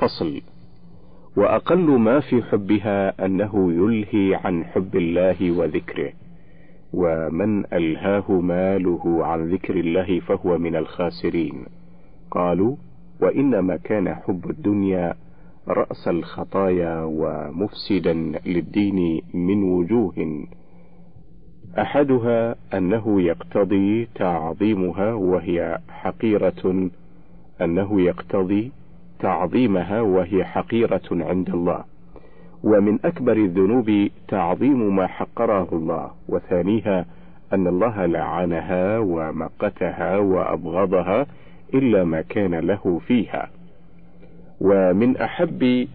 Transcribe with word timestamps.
فصل. 0.00 0.40
وأقل 1.36 1.98
ما 1.98 2.20
في 2.20 2.42
حبها 2.42 3.26
أنه 3.26 3.72
يلهي 3.72 4.34
عن 4.34 4.64
حب 4.64 4.96
الله 4.96 5.50
وذكره 5.50 6.12
ومن 6.94 7.64
ألهاه 7.72 8.32
ماله 8.32 9.26
عن 9.26 9.48
ذكر 9.48 9.76
الله 9.76 10.20
فهو 10.20 10.58
من 10.58 10.76
الخاسرين. 10.76 11.64
قالوا 12.30 12.76
وإنما 13.20 13.76
كان 13.76 14.14
حب 14.14 14.50
الدنيا 14.50 15.14
رأس 15.68 16.08
الخطايا 16.08 17.02
ومفسدا 17.02 18.12
للدين 18.46 19.22
من 19.34 19.62
وجوه. 19.62 20.46
أحدها 21.78 22.54
أنه 22.74 23.22
يقتضي 23.22 24.08
تعظيمها 24.14 25.12
وهي 25.14 25.78
حقيرة 25.88 26.90
أنه 27.60 28.00
يقتضي 28.00 28.72
تعظيمها 29.20 30.00
وهي 30.00 30.44
حقيرة 30.44 31.02
عند 31.10 31.48
الله. 31.50 31.84
ومن 32.64 32.98
أكبر 33.04 33.32
الذنوب 33.32 34.08
تعظيم 34.28 34.96
ما 34.96 35.06
حقره 35.06 35.68
الله. 35.72 36.10
وثانيها 36.28 37.06
أن 37.52 37.66
الله 37.66 38.06
لعنها 38.06 38.98
ومقتها 38.98 40.18
وأبغضها 40.18 41.26
إلا 41.74 42.04
ما 42.04 42.20
كان 42.20 42.54
له 42.54 43.00
فيها. 43.06 43.50
ومن 44.60 45.16
أحب 45.16 45.88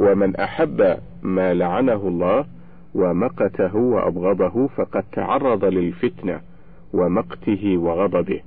ومن 0.00 0.36
أحب 0.36 0.98
ما 1.22 1.54
لعنه 1.54 2.08
الله 2.08 2.44
ومقته 2.94 3.76
وأبغضه 3.76 4.66
فقد 4.66 5.04
تعرض 5.12 5.64
للفتنة 5.64 6.40
ومقته 6.92 7.78
وغضبه. 7.78 8.40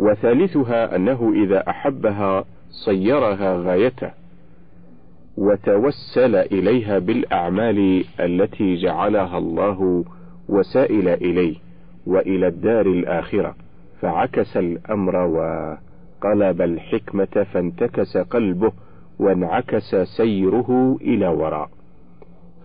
وثالثها 0.00 0.96
أنه 0.96 1.32
إذا 1.34 1.70
أحبها 1.70 2.44
صيرها 2.70 3.56
غايته 3.56 4.10
وتوسل 5.36 6.36
إليها 6.36 6.98
بالأعمال 6.98 8.04
التي 8.20 8.76
جعلها 8.76 9.38
الله 9.38 10.04
وسائل 10.48 11.08
إليه 11.08 11.56
وإلى 12.06 12.46
الدار 12.46 12.86
الآخرة 12.86 13.54
فعكس 14.00 14.56
الأمر 14.56 15.16
وقلب 15.16 16.62
الحكمة 16.62 17.46
فانتكس 17.52 18.16
قلبه 18.16 18.72
وانعكس 19.18 19.96
سيره 19.96 20.98
إلى 21.00 21.28
وراء. 21.28 21.70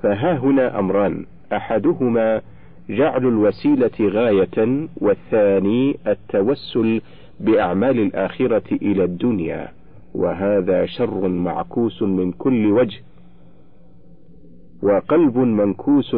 فها 0.03 0.37
هنا 0.37 0.79
أمران 0.79 1.25
أحدهما 1.53 2.41
جعل 2.89 3.27
الوسيلة 3.27 3.91
غاية 4.01 4.87
والثاني 4.97 5.97
التوسل 6.07 7.01
بأعمال 7.39 7.99
الآخرة 7.99 8.63
إلى 8.81 9.03
الدنيا 9.03 9.67
وهذا 10.15 10.85
شر 10.85 11.27
معكوس 11.27 12.03
من 12.03 12.31
كل 12.31 12.71
وجه 12.71 12.99
وقلب 14.83 15.37
منكوس 15.37 16.15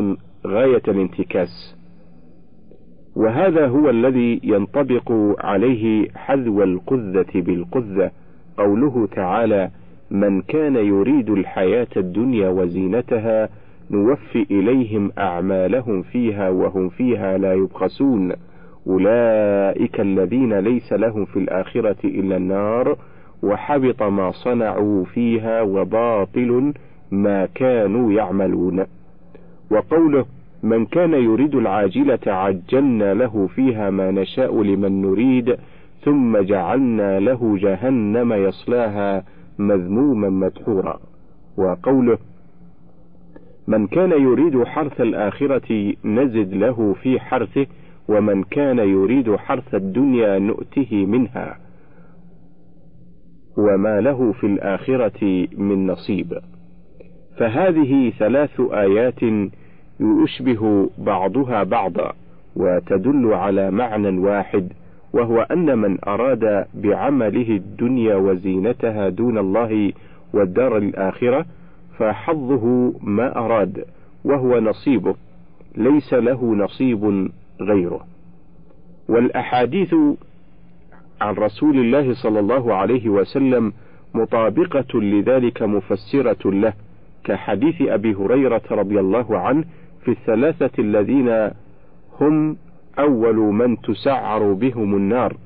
غاية 0.48 0.82
الانتكاس. 0.88 1.76
وهذا 3.16 3.68
هو 3.68 3.90
الذي 3.90 4.40
ينطبق 4.44 5.12
عليه 5.40 6.10
حذو 6.16 6.64
القذة 6.64 7.42
بالقذة 7.42 8.12
قوله 8.58 9.08
تعالى 9.12 9.70
من 10.12 10.42
كان 10.42 10.76
يريد 10.76 11.30
الحياة 11.30 11.88
الدنيا 11.98 12.50
وزينتها 12.50 13.50
نوفي 13.92 14.46
إليهم 14.52 15.12
أعمالهم 15.18 16.02
فيها 16.02 16.50
وهم 16.50 16.90
فيها 16.90 17.38
لا 17.38 17.54
يبخسون. 17.54 18.34
أولئك 18.88 20.00
الذين 20.00 20.60
ليس 20.60 20.94
لهم 20.94 21.26
في 21.26 21.40
الآخرة 21.40 21.98
إلا 22.04 22.38
النار 22.38 22.98
وحبط 23.44 24.04
ما 24.04 24.32
صنعوا 24.32 25.06
فيها 25.06 25.62
وباطل 25.62 26.74
ما 27.12 27.46
كانوا 27.46 28.14
يعملون. 28.14 28.86
وقوله 29.72 30.26
من 30.64 30.86
كان 30.86 31.14
يريد 31.14 31.56
العاجلة 31.56 32.20
عجلنا 32.28 33.14
له 33.14 33.48
فيها 33.48 33.90
ما 33.90 34.12
نشاء 34.12 34.64
لمن 34.64 35.02
نريد 35.02 35.58
ثم 36.04 36.38
جعلنا 36.38 37.20
له 37.20 37.58
جهنم 37.58 38.34
يصلاها 38.34 39.24
مذموما 39.60 40.30
مدحورا. 40.30 41.00
وقوله 41.58 42.18
من 43.68 43.88
كان 43.88 44.12
يريد 44.12 44.64
حرث 44.64 45.02
الآخرة 45.02 45.94
نزد 46.06 46.54
له 46.54 46.96
في 47.02 47.20
حرثه 47.20 47.66
ومن 48.08 48.44
كان 48.44 48.80
يريد 48.80 49.36
حرث 49.36 49.76
الدنيا 49.76 50.40
نؤته 50.40 51.06
منها. 51.06 51.58
وما 53.58 54.02
له 54.02 54.32
في 54.32 54.48
الآخرة 54.48 55.48
من 55.58 55.88
نصيب. 55.88 56.34
فهذه 57.38 58.10
ثلاث 58.10 58.62
آيات 58.62 59.20
يشبه 60.00 60.90
بعضها 60.98 61.64
بعضا 61.64 62.14
وتدل 62.56 63.34
على 63.34 63.72
معنى 63.72 64.18
واحد 64.20 64.74
وهو 65.14 65.42
أن 65.42 65.78
من 65.78 65.98
أراد 66.08 66.66
بعمله 66.74 67.50
الدنيا 67.56 68.16
وزينتها 68.16 69.10
دون 69.10 69.38
الله 69.38 69.94
والدار 70.34 70.78
الآخرة 70.78 71.46
فحظه 71.98 72.94
ما 73.04 73.38
أراد 73.38 73.86
وهو 74.26 74.60
نصيبه 74.60 75.16
ليس 75.78 76.14
له 76.14 76.56
نصيب 76.56 77.30
غيره. 77.62 78.06
والأحاديث 79.10 79.96
عن 81.22 81.34
رسول 81.34 81.80
الله 81.80 82.14
صلى 82.14 82.40
الله 82.40 82.74
عليه 82.74 83.10
وسلم 83.10 83.74
مطابقة 84.14 85.00
لذلك 85.02 85.62
مفسرة 85.62 86.52
له 86.52 86.74
كحديث 87.24 87.82
أبي 87.82 88.14
هريرة 88.14 88.62
رضي 88.72 89.00
الله 89.00 89.38
عنه 89.40 89.64
في 90.06 90.12
الثلاثة 90.12 90.72
الذين 90.80 91.52
هم 92.22 92.58
أول 93.00 93.36
من 93.36 93.82
تسعر 93.82 94.54
بهم 94.54 94.96
النار 94.96 95.38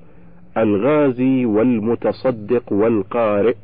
الغازي 0.58 1.46
والمتصدق 1.46 2.74
والقارئ 2.74 3.56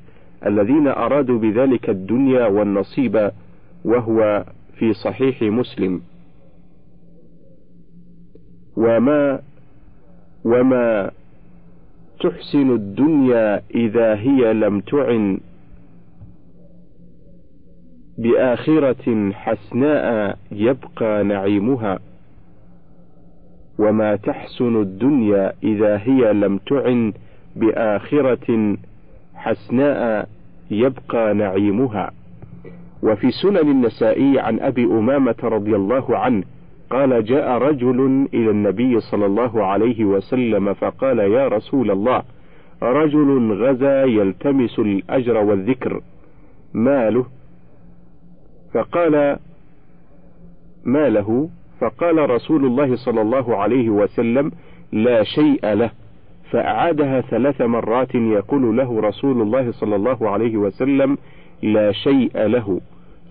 الذين 0.45 0.87
أرادوا 0.87 1.39
بذلك 1.39 1.89
الدنيا 1.89 2.47
والنصيب 2.47 3.31
وهو 3.85 4.45
في 4.77 4.93
صحيح 4.93 5.41
مسلم. 5.41 6.01
وما 8.77 9.39
وما 10.45 11.11
تحسن 12.19 12.71
الدنيا 12.71 13.61
إذا 13.75 14.15
هي 14.15 14.53
لم 14.53 14.79
تعن 14.79 15.37
بآخرة 18.17 19.31
حسناء 19.31 20.37
يبقى 20.51 21.23
نعيمها. 21.23 21.99
وما 23.79 24.15
تحسن 24.15 24.81
الدنيا 24.81 25.53
إذا 25.63 25.97
هي 25.97 26.33
لم 26.33 26.57
تعن 26.57 27.13
بآخرة 27.55 28.77
حسناء 29.35 30.29
يبقى 30.71 31.33
نعيمها. 31.33 32.11
وفي 33.03 33.31
سنن 33.31 33.57
النسائي 33.57 34.39
عن 34.39 34.59
أبي 34.59 34.83
أمامة 34.85 35.35
رضي 35.43 35.75
الله 35.75 36.17
عنه 36.17 36.43
قال 36.89 37.25
جاء 37.25 37.57
رجل 37.57 38.27
إلى 38.33 38.51
النبي 38.51 38.99
صلى 38.99 39.25
الله 39.25 39.65
عليه 39.65 40.05
وسلم 40.05 40.73
فقال 40.73 41.19
يا 41.19 41.47
رسول 41.47 41.91
الله 41.91 42.23
رجل 42.83 43.51
غزا 43.53 44.03
يلتمس 44.03 44.79
الأجر 44.79 45.37
والذكر 45.37 46.01
ماله؟ 46.73 47.25
فقال 48.73 49.37
ما 50.85 51.09
له 51.09 51.49
فقال 51.79 52.29
رسول 52.29 52.65
الله 52.65 52.95
صلى 52.95 53.21
الله 53.21 53.57
عليه 53.57 53.89
وسلم 53.89 54.51
لا 54.91 55.23
شيء 55.23 55.73
له 55.73 55.91
فأعادها 56.51 57.21
ثلاث 57.21 57.61
مرات 57.61 58.15
يقول 58.15 58.77
له 58.77 59.01
رسول 59.01 59.41
الله 59.41 59.71
صلى 59.71 59.95
الله 59.95 60.29
عليه 60.29 60.57
وسلم 60.57 61.17
لا 61.61 61.91
شيء 61.91 62.37
له. 62.37 62.81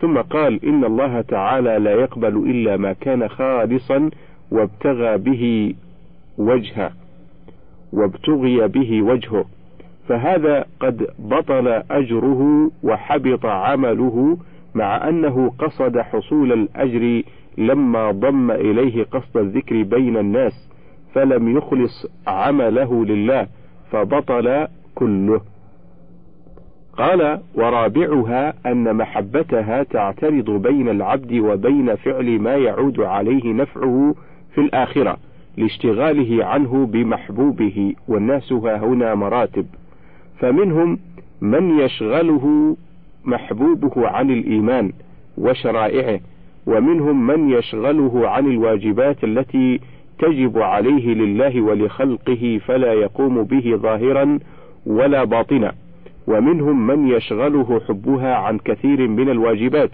ثم 0.00 0.18
قال 0.18 0.64
إن 0.64 0.84
الله 0.84 1.20
تعالى 1.20 1.78
لا 1.78 1.90
يقبل 1.90 2.36
إلا 2.36 2.76
ما 2.76 2.92
كان 2.92 3.28
خالصا 3.28 4.10
وابتغى 4.50 5.18
به 5.18 5.74
وجهه 6.38 6.92
وابتغي 7.92 8.68
به 8.68 9.02
وجهه. 9.02 9.44
فهذا 10.08 10.64
قد 10.80 11.06
بطل 11.18 11.68
أجره 11.90 12.70
وحبط 12.82 13.46
عمله 13.46 14.38
مع 14.74 15.08
أنه 15.08 15.52
قصد 15.58 15.98
حصول 15.98 16.52
الأجر 16.52 17.22
لما 17.58 18.10
ضم 18.10 18.50
إليه 18.50 19.04
قصد 19.04 19.36
الذكر 19.36 19.82
بين 19.82 20.16
الناس 20.16 20.70
فلم 21.14 21.56
يخلص 21.56 22.06
عمله 22.26 23.04
لله 23.04 23.46
فبطل 23.90 24.66
كله. 24.94 25.40
قال 26.98 27.40
ورابعها 27.54 28.54
أن 28.66 28.96
محبتها 28.96 29.82
تعترض 29.82 30.50
بين 30.50 30.88
العبد 30.88 31.32
وبين 31.32 31.94
فعل 31.94 32.38
ما 32.38 32.54
يعود 32.56 33.00
عليه 33.00 33.52
نفعه 33.52 34.14
في 34.54 34.60
الآخرة 34.60 35.16
لاشتغاله 35.56 36.44
عنه 36.44 36.86
بمحبوبه 36.86 37.94
والناس 38.08 38.52
ها 38.52 38.76
هنا 38.76 39.14
مراتب. 39.14 39.66
فمنهم 40.38 40.98
من 41.40 41.78
يشغله 41.78 42.76
محبوبه 43.24 44.08
عن 44.08 44.30
الإيمان 44.30 44.92
وشرائعه 45.38 46.20
ومنهم 46.66 47.26
من 47.26 47.50
يشغله 47.50 48.28
عن 48.28 48.46
الواجبات 48.46 49.24
التي 49.24 49.80
تجب 50.18 50.58
عليه 50.58 51.14
لله 51.14 51.60
ولخلقه 51.60 52.60
فلا 52.66 52.92
يقوم 52.92 53.42
به 53.42 53.76
ظاهرا 53.76 54.38
ولا 54.86 55.24
باطنا. 55.24 55.72
ومنهم 56.26 56.86
من 56.86 57.08
يشغله 57.08 57.80
حبها 57.88 58.34
عن 58.34 58.58
كثير 58.58 59.08
من 59.08 59.28
الواجبات 59.28 59.90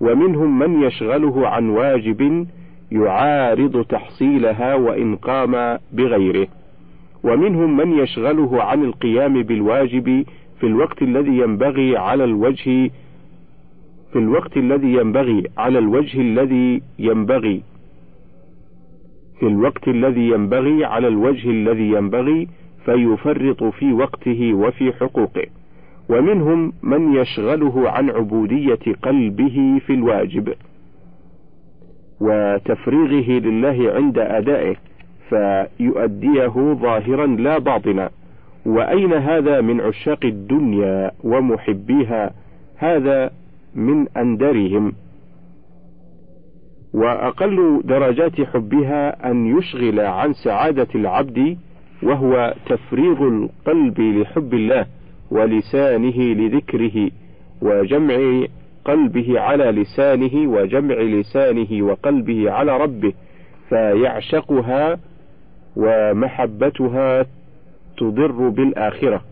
ومنهم 0.00 0.58
من 0.58 0.82
يشغله 0.82 1.48
عن 1.48 1.68
واجب 1.68 2.46
يعارض 2.92 3.84
تحصيلها 3.84 4.74
وإن 4.74 5.16
قام 5.16 5.78
بغيره 5.92 6.46
ومنهم 7.24 7.76
من 7.76 7.98
يشغله 7.98 8.62
عن 8.62 8.84
القيام 8.84 9.42
بالواجب 9.42 10.24
في 10.60 10.66
الوقت 10.66 11.02
الذي 11.02 11.38
ينبغي 11.38 11.96
على 11.96 12.24
الوجه 12.24 12.90
في 14.12 14.18
الوقت 14.18 14.56
الذي 14.56 14.92
ينبغي 14.92 15.42
على 15.58 15.78
الوجه 15.78 16.20
الذي 16.20 16.82
ينبغي 16.98 17.62
في 19.40 19.46
الوقت 19.46 19.88
الذي 19.88 20.28
ينبغي 20.28 20.84
على 20.84 21.08
الوجه 21.08 21.50
الذي 21.50 21.90
ينبغي 21.90 22.48
فيفرط 22.84 23.64
في 23.64 23.92
وقته 23.92 24.54
وفي 24.54 24.92
حقوقه. 24.92 25.46
ومنهم 26.08 26.72
من 26.82 27.14
يشغله 27.14 27.90
عن 27.90 28.10
عبودية 28.10 28.94
قلبه 29.02 29.80
في 29.86 29.92
الواجب 29.92 30.54
وتفريغه 32.20 33.30
لله 33.30 33.92
عند 33.94 34.18
أدائه 34.18 34.76
فيؤديه 35.28 36.74
ظاهرا 36.74 37.26
لا 37.26 37.58
باطنا. 37.58 38.10
وأين 38.66 39.12
هذا 39.12 39.60
من 39.60 39.80
عشاق 39.80 40.24
الدنيا 40.24 41.10
ومحبيها؟ 41.24 42.30
هذا 42.76 43.30
من 43.74 44.08
أندرهم. 44.08 44.92
وأقل 46.94 47.82
درجات 47.84 48.40
حبها 48.40 49.30
أن 49.30 49.58
يشغل 49.58 50.00
عن 50.00 50.32
سعادة 50.32 50.88
العبد 50.94 51.58
وهو 52.02 52.54
تفريغ 52.66 53.28
القلب 53.28 54.00
لحب 54.00 54.54
الله. 54.54 54.86
ولسانه 55.30 56.18
لذكره 56.18 57.10
وجمع 57.62 58.46
قلبه 58.84 59.40
على 59.40 59.64
لسانه 59.64 60.50
وجمع 60.50 60.94
لسانه 60.94 61.82
وقلبه 61.82 62.50
على 62.50 62.76
ربه 62.76 63.12
فيعشقها 63.68 64.98
ومحبتها 65.76 67.26
تضر 67.96 68.48
بالآخرة. 68.48 69.22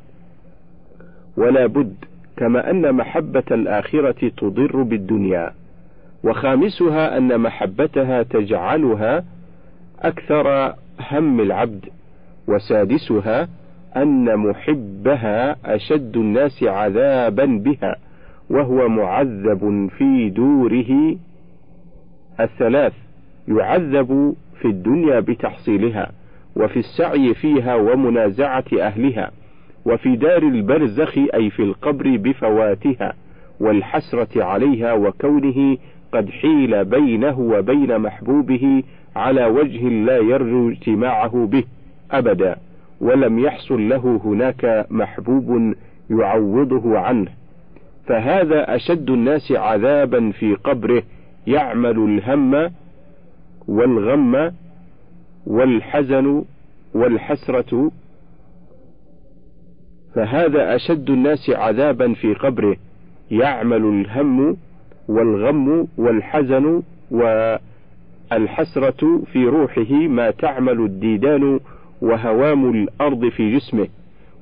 ولا 1.37 1.67
بد 1.67 1.95
كما 2.37 2.71
أن 2.71 2.95
محبة 2.95 3.45
الآخرة 3.51 4.29
تضر 4.37 4.83
بالدنيا 4.83 5.51
وخامسها 6.25 7.17
أن 7.19 7.41
محبتها 7.41 8.23
تجعلها 8.23 9.25
أكثر 10.01 10.75
هم 11.11 11.41
العبد 11.41 11.85
وسادسها 12.49 13.49
أن 13.97 14.37
محبها 14.37 15.57
أشد 15.75 16.17
الناس 16.17 16.63
عذابا 16.63 17.45
بها 17.45 17.97
وهو 18.51 18.89
معذب 18.89 19.91
في 19.99 20.31
دوره 20.31 21.17
الثلاث 22.41 22.93
يعذب 23.49 24.35
في 24.61 24.69
الدنيا 24.69 25.21
بتحصيلها 25.21 26.11
وفي 26.57 26.77
السعي 26.79 27.35
فيها 27.35 27.75
ومنازعة 27.75 28.65
أهلها 28.81 29.31
وفي 29.87 30.17
دار 30.17 30.43
البرزخ 30.43 31.19
أي 31.35 31.51
في 31.51 31.63
القبر 31.63 32.17
بفواتها 32.17 33.13
والحسرة 33.61 34.45
عليها 34.45 34.93
وكونه 34.93 35.77
قد 36.13 36.31
حيل 36.31 36.85
بينه 36.85 37.41
وبين 37.41 37.99
محبوبه 37.99 38.83
على 39.17 39.47
وجه 39.47 39.89
لا 39.89 40.17
يرجو 40.17 40.69
اجتماعه 40.71 41.47
به 41.53 41.65
أبدا. 42.11 42.57
ولم 43.01 43.39
يحصل 43.39 43.89
له 43.89 44.21
هناك 44.25 44.87
محبوب 44.91 45.75
يعوضه 46.11 46.99
عنه. 46.99 47.31
فهذا 48.07 48.75
أشد 48.75 49.11
الناس 49.11 49.53
عذابا 49.53 50.31
في 50.31 50.55
قبره 50.55 51.03
يعمل 51.47 51.99
الهم 51.99 52.71
والغم 53.69 54.53
والحزن 55.47 56.45
والحسرة. 56.95 57.91
فهذا 60.15 60.75
أشد 60.77 61.11
الناس 61.11 61.51
عذابا 61.51 62.15
في 62.15 62.35
قبره 62.35 62.77
يعمل 63.31 63.85
الهم 63.85 64.57
والغم 65.09 65.89
والحزن 65.97 66.83
والحسرة 68.31 69.23
في 69.33 69.45
روحه. 69.45 69.93
ما 69.93 70.31
تعمل 70.31 70.81
الديدان 70.81 71.61
وهوام 72.05 72.71
الأرض 72.71 73.29
في 73.29 73.57
جسمه 73.57 73.89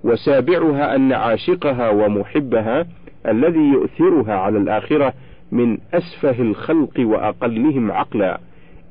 وسابعها 0.05 0.97
أن 0.97 1.13
عاشقها 1.13 1.91
ومحبها 1.91 2.87
الذي 3.29 3.61
يؤثرها 3.61 4.35
على 4.35 4.59
الآخرة 4.59 5.13
من 5.53 5.79
أسفه 5.95 6.43
الخلق 6.43 7.01
وأقلهم 7.01 7.93
عقلا 7.93 8.41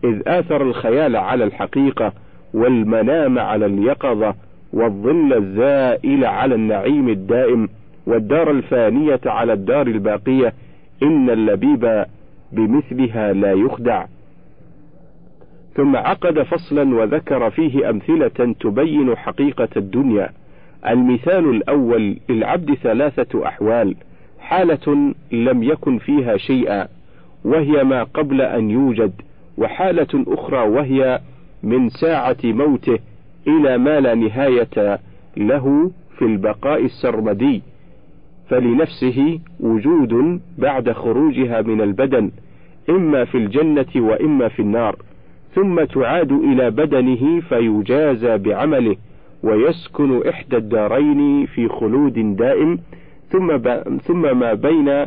إذ 0.03 0.21
آثر 0.27 0.61
الخيال 0.61 1.15
على 1.15 1.43
الحقيقة 1.43 2.13
والمنام 2.53 3.39
على 3.39 3.65
اليقظة 3.65 4.35
والظل 4.73 5.33
الزائل 5.33 6.25
على 6.25 6.55
النعيم 6.55 7.09
الدائم 7.09 7.69
والدار 8.07 8.51
الفانية 8.51 9.19
على 9.25 9.53
الدار 9.53 9.87
الباقية 9.87 10.53
إن 11.03 11.29
اللبيب 11.29 12.05
بمثلها 12.51 13.33
لا 13.33 13.51
يخدع. 13.53 14.05
ثم 15.75 15.95
عقد 15.95 16.41
فصلا 16.41 16.95
وذكر 16.95 17.49
فيه 17.49 17.89
أمثلة 17.89 18.55
تبين 18.59 19.15
حقيقة 19.17 19.69
الدنيا. 19.77 20.29
المثال 20.87 21.49
الأول 21.49 22.17
للعبد 22.29 22.73
ثلاثة 22.73 23.47
أحوال. 23.47 23.95
حالة 24.39 25.13
لم 25.31 25.63
يكن 25.63 25.97
فيها 25.97 26.37
شيئا 26.37 26.87
وهي 27.45 27.83
ما 27.83 28.03
قبل 28.03 28.41
أن 28.41 28.69
يوجد 28.69 29.11
وحالة 29.57 30.25
أخرى 30.27 30.69
وهي 30.69 31.19
من 31.63 31.89
ساعة 31.89 32.37
موته 32.43 32.99
إلى 33.47 33.77
ما 33.77 33.99
لا 33.99 34.15
نهاية 34.15 34.99
له 35.37 35.91
في 36.17 36.25
البقاء 36.25 36.85
السرمدي. 36.85 37.61
فلنفسه 38.49 39.39
وجود 39.59 40.41
بعد 40.57 40.91
خروجها 40.91 41.61
من 41.61 41.81
البدن 41.81 42.31
إما 42.89 43.25
في 43.25 43.37
الجنة 43.37 43.85
وإما 43.95 44.47
في 44.47 44.61
النار. 44.61 44.95
ثم 45.53 45.83
تعاد 45.83 46.31
إلى 46.31 46.71
بدنه 46.71 47.39
فيجازى 47.39 48.37
بعمله 48.37 48.95
ويسكن 49.43 50.27
إحدى 50.29 50.57
الدارين 50.57 51.45
في 51.45 51.67
خلود 51.67 52.35
دائم 52.35 52.79
ثم 53.29 53.57
ثم 53.97 54.37
ما 54.39 54.53
بين 54.53 55.05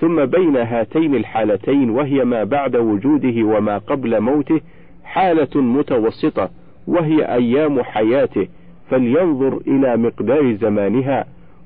ثم 0.00 0.24
بين 0.24 0.56
هاتين 0.56 1.14
الحالتين 1.14 1.90
وهي 1.90 2.24
ما 2.24 2.44
بعد 2.44 2.76
وجوده 2.76 3.42
وما 3.42 3.78
قبل 3.78 4.20
موته 4.20 4.60
حالة 5.04 5.62
متوسطة 5.62 6.50
وهي 6.86 7.22
أيام 7.34 7.82
حياته 7.82 8.48
فلينظر 8.90 9.60
إلى 9.66 9.96
مقدار 9.96 10.52
زمانها 10.52 11.24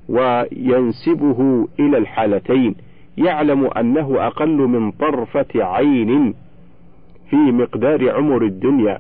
وينسبه 0.09 1.69
إلى 1.81 1.99
الحالتين 1.99 2.75
يعلم 3.19 3.65
أنه 3.67 4.27
أقل 4.27 4.57
من 4.57 4.91
طرفة 4.91 5.47
عين. 5.55 6.35
في 7.31 7.37
مقدار 7.37 8.11
عمر 8.11 8.43
الدنيا 8.45 8.99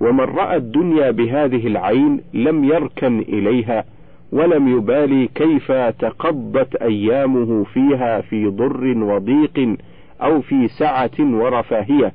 ومن 0.00 0.20
رأى 0.20 0.56
الدنيا 0.56 1.10
بهذه 1.10 1.66
العين 1.66 2.20
لم 2.34 2.64
يركن 2.64 3.18
إليها 3.18 3.84
ولم 4.32 4.68
يبالي 4.76 5.28
كيف 5.34 5.72
تقضت 5.72 6.74
أيامه 6.76 7.64
فيها 7.64 8.20
في 8.20 8.46
ضر 8.46 8.98
وضيق 8.98 9.76
أو 10.22 10.40
في 10.40 10.68
سعة 10.68 11.10
ورفاهية. 11.20 12.12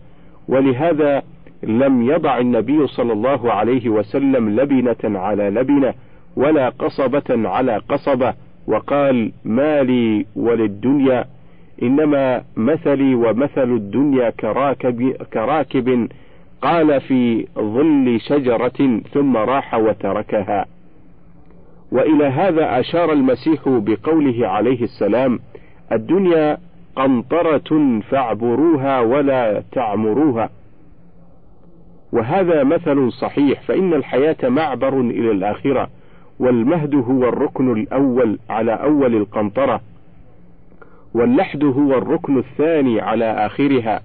ولهذا 0.47 1.23
لم 1.63 2.01
يضع 2.09 2.37
النبي 2.37 2.87
صلى 2.87 3.13
الله 3.13 3.51
عليه 3.53 3.89
وسلم 3.89 4.49
لبنة 4.49 5.19
على 5.19 5.49
لبنة 5.49 5.93
ولا 6.35 6.69
قصبة 6.69 7.49
على 7.49 7.77
قصبة 7.89 8.33
وقال 8.67 9.31
ما 9.45 9.83
لي 9.83 10.25
وللدنيا 10.35 11.25
إنما 11.83 12.43
مثلي 12.57 13.15
ومثل 13.15 13.71
الدنيا 13.71 14.29
كراكب, 14.29 15.11
كراكب 15.33 16.09
قال 16.61 17.01
في 17.01 17.47
ظل 17.59 18.19
شجرة 18.19 19.01
ثم 19.13 19.37
راح 19.37 19.73
وتركها. 19.73 20.65
وإلى 21.91 22.25
هذا 22.25 22.79
أشار 22.79 23.13
المسيح 23.13 23.61
بقوله 23.65 24.47
عليه 24.47 24.83
السلام 24.83 25.39
الدنيا 25.91 26.57
قنطرة 26.95 27.99
فاعبروها 28.09 28.99
ولا 28.99 29.63
تعمروها. 29.71 30.49
وهذا 32.11 32.63
مثل 32.63 33.11
صحيح 33.11 33.61
فإن 33.61 33.93
الحياة 33.93 34.37
معبر 34.43 35.01
إلى 35.01 35.31
الآخرة 35.31 35.89
والمهد 36.39 36.95
هو 36.95 37.29
الركن 37.29 37.71
الأول 37.71 38.39
على 38.49 38.71
أول 38.71 39.15
القنطرة. 39.15 39.81
واللحد 41.13 41.63
هو 41.63 41.97
الركن 41.97 42.37
الثاني 42.37 43.01
على 43.01 43.45
آخرها. 43.45 44.01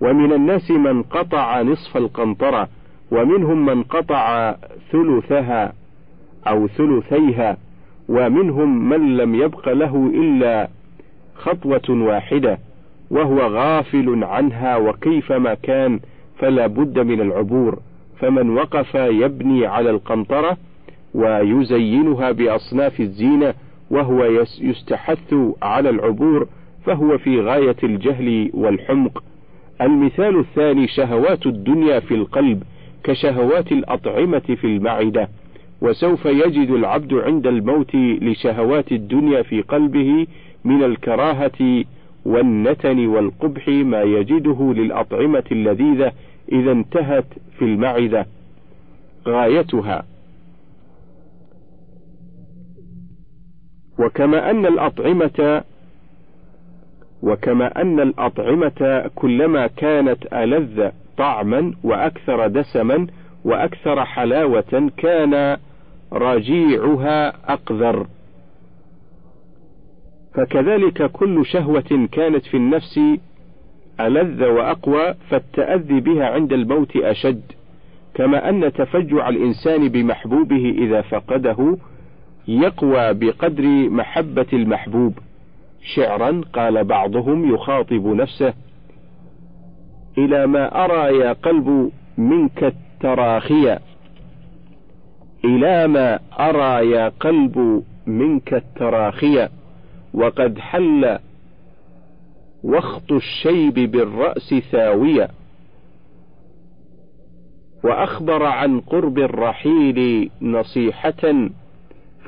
ومن 0.00 0.32
الناس 0.32 0.70
من 0.70 1.02
قطع 1.02 1.62
نصف 1.62 1.96
القنطرة 1.96 2.68
ومنهم 3.10 3.66
من 3.66 3.82
قطع 3.82 4.54
ثلثها 4.92 5.72
أو 6.46 6.66
ثلثيها 6.66 7.56
ومنهم 8.08 8.88
من 8.88 9.16
لم 9.16 9.34
يبق 9.34 9.68
له 9.68 10.10
إلا 10.14 10.68
خطوة 11.34 11.82
واحدة 11.88 12.58
وهو 13.10 13.38
غافل 13.40 14.24
عنها 14.24 14.76
وكيفما 14.76 15.54
كان 15.54 16.00
فلا 16.38 16.66
بد 16.66 16.98
من 16.98 17.20
العبور. 17.20 17.78
فمن 18.18 18.50
وقف 18.50 18.94
يبني 18.94 19.66
على 19.66 19.90
القنطرة 19.90 20.56
ويزينها 21.14 22.30
بأصناف 22.30 23.00
الزينة 23.00 23.54
وهو 23.90 24.24
يستحث 24.60 25.34
على 25.62 25.90
العبور 25.90 26.48
فهو 26.84 27.18
في 27.18 27.40
غاية 27.40 27.76
الجهل 27.82 28.50
والحمق. 28.54 29.22
المثال 29.80 30.38
الثاني 30.38 30.88
شهوات 30.88 31.46
الدنيا 31.46 32.00
في 32.00 32.14
القلب 32.14 32.62
كشهوات 33.04 33.72
الأطعمة 33.72 34.56
في 34.60 34.64
المعدة. 34.64 35.28
وسوف 35.80 36.24
يجد 36.24 36.70
العبد 36.70 37.14
عند 37.14 37.46
الموت 37.46 37.94
لشهوات 37.94 38.92
الدنيا 38.92 39.42
في 39.42 39.62
قلبه 39.62 40.26
من 40.64 40.82
الكراهة 40.82 41.84
والنتن 42.24 43.06
والقبح 43.06 43.68
ما 43.68 44.02
يجده 44.02 44.72
للأطعمة 44.76 45.44
اللذيذة 45.52 46.12
إذا 46.52 46.72
انتهت 46.72 47.26
في 47.58 47.64
المعدة. 47.64 48.26
غايتها 49.26 50.04
وكما 53.98 54.50
أن 54.50 54.66
الأطعمة 54.66 55.62
وكما 57.22 57.82
أن 57.82 58.00
الأطعمة 58.00 59.10
كلما 59.14 59.66
كانت 59.66 60.32
ألذ 60.32 60.88
طعما 61.16 61.72
وأكثر 61.84 62.46
دسما 62.46 63.06
وأكثر 63.44 64.04
حلاوة 64.04 64.90
كان 64.96 65.56
رجيعها 66.12 67.52
أقذر. 67.52 68.06
فكذلك 70.34 71.10
كل 71.10 71.46
شهوة 71.46 72.08
كانت 72.12 72.46
في 72.46 72.56
النفس 72.56 73.00
ألذ 74.00 74.44
وأقوى 74.44 75.14
فالتأذي 75.30 76.00
بها 76.00 76.26
عند 76.26 76.52
الموت 76.52 76.96
أشد. 76.96 77.42
كما 78.14 78.48
أن 78.48 78.72
تفجع 78.72 79.28
الإنسان 79.28 79.88
بمحبوبه 79.88 80.74
إذا 80.78 81.00
فقده 81.00 81.76
يقوى 82.48 83.14
بقدر 83.14 83.64
محبة 83.90 84.46
المحبوب. 84.52 85.18
شعرا 85.94 86.40
قال 86.52 86.84
بعضهم 86.84 87.54
يخاطب 87.54 88.06
نفسه 88.06 88.54
إلى 90.18 90.46
ما 90.46 90.84
أرى 90.84 91.18
يا 91.18 91.32
قلب 91.32 91.92
منك 92.18 92.64
التراخية 92.64 93.80
إلى 95.44 95.86
ما 95.86 96.18
أرى 96.40 96.90
يا 96.90 97.08
قلب 97.08 97.84
منك 98.06 98.54
التراخية 98.54 99.50
وقد 100.14 100.58
حل 100.58 101.18
وخط 102.64 103.12
الشيب 103.12 103.74
بالرأس 103.74 104.54
ثاوية 104.54 105.28
وأخبر 107.84 108.42
عن 108.42 108.80
قرب 108.80 109.18
الرحيل 109.18 110.30
نصيحة 110.42 111.48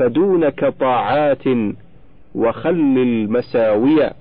فدونك 0.01 0.65
طاعات 0.65 1.45
وخل 2.35 2.99
المساوية. 2.99 4.13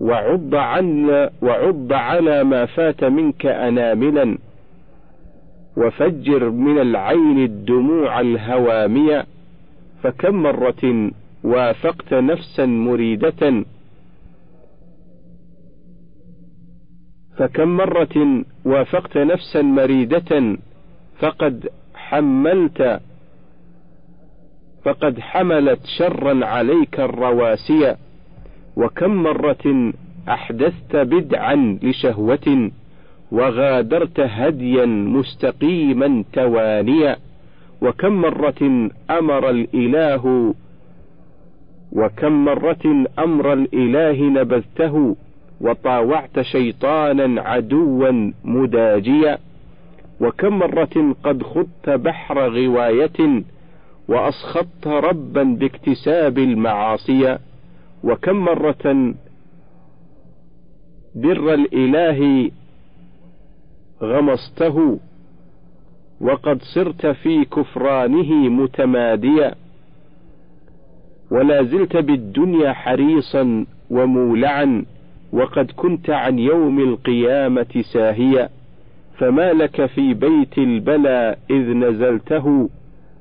وعض 0.00 0.54
عن 0.54 1.08
وعض 1.42 1.92
على 1.92 2.44
ما 2.44 2.66
فات 2.66 3.04
منك 3.04 3.46
أناملا. 3.46 4.38
وفجر 5.76 6.50
من 6.50 6.78
العين 6.78 7.44
الدموع 7.44 8.20
الهوامية. 8.20 9.26
فكم 10.02 10.42
مرة 10.42 11.10
وافقت 11.44 12.14
نفسا 12.14 12.66
مريدة. 12.66 13.64
فكم 17.38 17.68
مرة 17.68 18.44
وافقت 18.64 19.18
نفسا 19.18 19.62
مريدة. 19.62 20.56
فقد 21.18 21.68
حملت 21.94 23.00
فقد 24.86 25.20
حملت 25.20 25.80
شرا 25.98 26.46
عليك 26.46 27.00
الرواسي 27.00 27.96
وكم 28.76 29.10
مرة 29.22 29.92
أحدثت 30.28 30.96
بدعا 30.96 31.78
لشهوة 31.82 32.70
وغادرت 33.32 34.20
هديا 34.20 34.86
مستقيما 34.86 36.24
توانيا 36.32 37.16
وكم 37.82 38.12
مرة 38.20 38.88
أمر 39.10 39.50
الإله 39.50 40.54
وكم 41.92 42.44
مرة 42.44 43.04
أمر 43.18 43.52
الإله 43.52 44.22
نبذته 44.22 45.16
وطاوعت 45.60 46.40
شيطانا 46.40 47.42
عدوا 47.42 48.32
مداجيا 48.44 49.38
وكم 50.20 50.58
مرة 50.58 51.14
قد 51.24 51.42
خضت 51.42 51.90
بحر 51.90 52.38
غواية 52.48 53.42
وأسخطت 54.08 54.86
ربا 54.86 55.42
باكتساب 55.42 56.38
المعاصي 56.38 57.38
وكم 58.04 58.36
مرة 58.36 59.14
بر 61.14 61.54
الإله 61.54 62.50
غمصته 64.02 64.98
وقد 66.20 66.62
صرت 66.62 67.06
في 67.06 67.44
كفرانه 67.44 68.32
متماديا 68.48 69.54
ولا 71.30 71.62
زلت 71.62 71.96
بالدنيا 71.96 72.72
حريصا 72.72 73.66
ومولعا 73.90 74.84
وقد 75.32 75.70
كنت 75.76 76.10
عن 76.10 76.38
يوم 76.38 76.80
القيامة 76.80 77.84
ساهيا 77.92 78.48
فما 79.18 79.52
لك 79.52 79.86
في 79.86 80.14
بيت 80.14 80.58
البلى 80.58 81.36
إذ 81.50 81.72
نزلته 81.74 82.68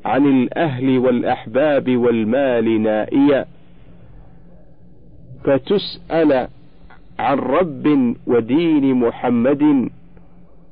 عن 0.05 0.25
الأهل 0.25 0.97
والأحباب 0.99 1.97
والمال 1.97 2.81
نائيا. 2.81 3.45
فتسأل 5.43 6.47
عن 7.19 7.37
رب 7.37 8.15
ودين 8.27 8.95
محمد 8.95 9.89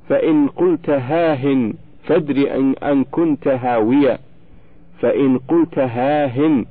فإن 0.09 0.47
قلت 0.47 0.89
هاه 0.89 1.71
فادر 2.03 2.55
أن, 2.55 2.75
أن 2.83 3.03
كنت 3.03 3.47
هاويا. 3.47 4.17
فإن 4.99 5.37
قلت 5.37 5.79
هاه 5.79 6.65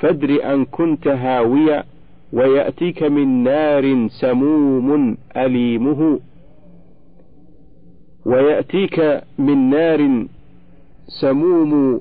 فادر 0.00 0.54
أن 0.54 0.64
كنت 0.64 1.08
هاويا. 1.08 1.84
ويأتيك 2.32 3.02
من 3.02 3.42
نار 3.42 4.08
سموم 4.08 5.16
أليمه. 5.36 6.20
ويأتيك 8.26 9.22
من 9.38 9.70
نار 9.70 10.26
سموم 11.10 12.00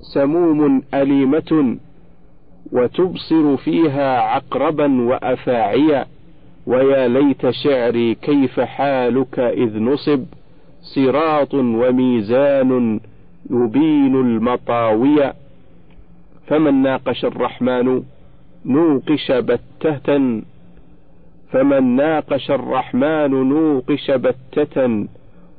سموم 0.00 0.82
أليمة 0.94 1.76
وتبصر 2.72 3.56
فيها 3.56 4.20
عقربا 4.20 5.02
وأفاعيا 5.02 6.06
ويا 6.66 7.08
ليت 7.08 7.50
شعري 7.50 8.14
كيف 8.14 8.60
حالك 8.60 9.38
إذ 9.38 9.78
نصب 9.78 10.24
صراط 10.82 11.54
وميزان 11.54 13.00
يبين 13.50 14.14
المطاوي. 14.14 15.32
فمن 16.46 16.82
ناقش 16.82 17.24
الرحمن 17.24 18.02
نوقش 18.64 19.32
بتة 19.32 20.42
فمن 21.52 21.96
ناقش 21.96 22.50
الرحمن 22.50 23.30
نوقش 23.48 24.10
بتة. 24.10 25.06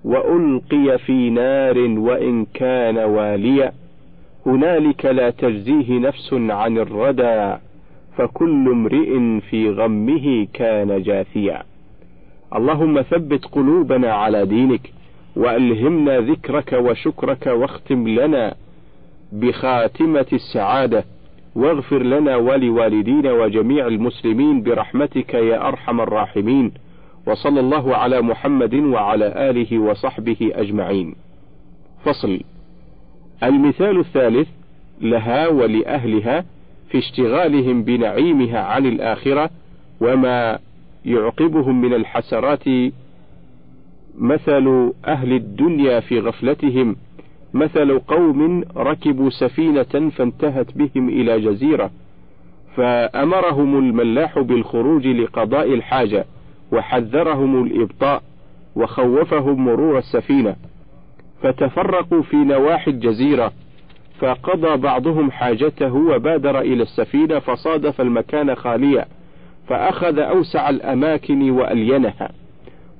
وألقي 0.03 0.97
في 0.97 1.29
نار 1.29 1.77
وإن 1.77 2.45
كان 2.53 2.97
واليا. 2.97 3.71
هنالك 4.45 5.05
لا 5.05 5.29
تجزيه 5.29 5.99
نفس 5.99 6.33
عن 6.33 6.77
الردى 6.77 7.57
فكل 8.17 8.69
امرئ 8.71 9.39
في 9.39 9.69
غمه 9.69 10.47
كان 10.53 11.01
جاثيا. 11.01 11.63
اللهم 12.55 13.01
ثبت 13.01 13.45
قلوبنا 13.45 14.13
على 14.13 14.45
دينك 14.45 14.93
وألهمنا 15.35 16.19
ذكرك 16.19 16.73
وشكرك 16.73 17.47
واختم 17.47 18.07
لنا 18.07 18.55
بخاتمة 19.31 20.25
السعادة 20.33 21.03
واغفر 21.55 22.03
لنا 22.03 22.35
ولوالدينا 22.35 23.31
وجميع 23.31 23.87
المسلمين 23.87 24.63
برحمتك 24.63 25.33
يا 25.33 25.67
أرحم 25.67 26.01
الراحمين. 26.01 26.71
وصلى 27.27 27.59
الله 27.59 27.95
على 27.95 28.21
محمد 28.21 28.73
وعلى 28.73 29.49
آله 29.49 29.79
وصحبه 29.79 30.51
أجمعين. 30.53 31.15
فصل. 32.05 32.39
المثال 33.43 33.99
الثالث 33.99 34.47
لها 35.01 35.47
ولأهلها 35.47 36.45
في 36.89 36.97
اشتغالهم 36.97 37.83
بنعيمها 37.83 38.59
عن 38.59 38.85
الآخرة 38.85 39.49
وما 40.01 40.59
يعقبهم 41.05 41.81
من 41.81 41.93
الحسرات 41.93 42.63
مثل 44.17 44.93
أهل 45.07 45.33
الدنيا 45.33 45.99
في 45.99 46.19
غفلتهم 46.19 46.95
مثل 47.53 47.99
قوم 47.99 48.63
ركبوا 48.77 49.29
سفينة 49.29 50.09
فانتهت 50.09 50.77
بهم 50.77 51.09
إلى 51.09 51.39
جزيرة 51.39 51.91
فأمرهم 52.75 53.79
الملاح 53.79 54.39
بالخروج 54.39 55.07
لقضاء 55.07 55.73
الحاجة. 55.73 56.25
وحذرهم 56.71 57.63
الإبطاء 57.63 58.23
وخوفهم 58.75 59.65
مرور 59.65 59.97
السفينة 59.97 60.55
فتفرقوا 61.43 62.21
في 62.21 62.35
نواحي 62.35 62.91
الجزيرة 62.91 63.51
فقضى 64.19 64.77
بعضهم 64.77 65.31
حاجته 65.31 65.95
وبادر 65.95 66.59
إلى 66.59 66.83
السفينة 66.83 67.39
فصادف 67.39 68.01
المكان 68.01 68.55
خاليا 68.55 69.05
فأخذ 69.67 70.19
أوسع 70.19 70.69
الأماكن 70.69 71.49
وألينها 71.49 72.29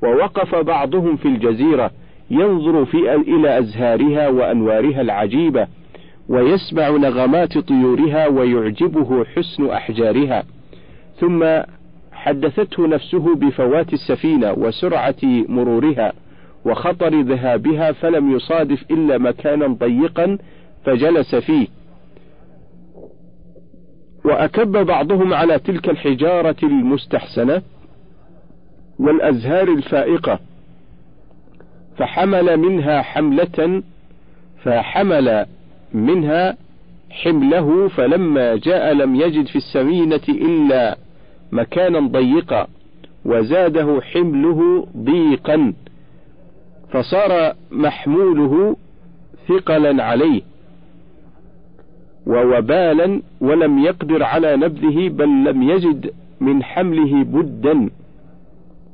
ووقف 0.04 0.56
بعضهم 0.56 1.16
في 1.16 1.28
الجزيرة 1.28 1.92
ينظر 2.32 2.86
في 2.86 3.16
إلى 3.16 3.60
أزهارها 3.60 4.28
وأنوارها 4.28 5.02
العجيبة 5.02 5.68
ويسمع 6.30 6.90
نغمات 6.90 7.58
طيورها 7.58 8.28
ويعجبه 8.28 9.26
حسن 9.26 9.70
أحجارها 9.70 10.44
ثم 11.20 11.44
حدثته 12.28 12.88
نفسه 12.88 13.36
بفوات 13.36 13.94
السفينة 13.94 14.52
وسرعة 14.52 15.16
مرورها 15.24 16.14
وخطر 16.66 17.22
ذهابها 17.22 17.92
فلم 17.92 18.36
يصادف 18.36 18.92
إلا 18.92 19.18
مكانا 19.18 19.68
ضيقا 19.68 20.38
فجلس 20.86 21.36
فيه. 21.36 21.68
وأكب 24.26 24.72
بعضهم 24.72 25.34
على 25.34 25.60
تلك 25.60 25.90
الحجارة 25.90 26.56
المستحسنة 26.64 27.62
والأزهار 29.00 29.68
الفائقة 29.68 30.40
فحمل 31.98 32.58
منها 32.58 33.02
حملة 33.02 33.84
فحمل 34.64 35.46
منها 35.94 36.58
حمله 37.10 37.88
فلما 37.88 38.56
جاء 38.56 38.94
لم 38.94 39.16
يجد 39.16 39.48
في 39.48 39.56
السفينة 39.56 40.22
إلا 40.30 40.98
مكانا 41.52 42.00
ضيقا 42.00 42.68
وزاده 43.26 44.02
حمله 44.02 44.88
ضيقا 44.98 45.74
فصار 46.92 47.54
محموله 47.72 48.76
ثقلا 49.48 50.04
عليه 50.04 50.42
ووبالا 52.28 53.22
ولم 53.42 53.80
يقدر 53.80 54.24
على 54.24 54.56
نبذه 54.56 55.10
بل 55.10 55.44
لم 55.44 55.64
يجد 55.64 56.14
من 56.40 56.64
حمله 56.64 57.24
بدا 57.24 57.90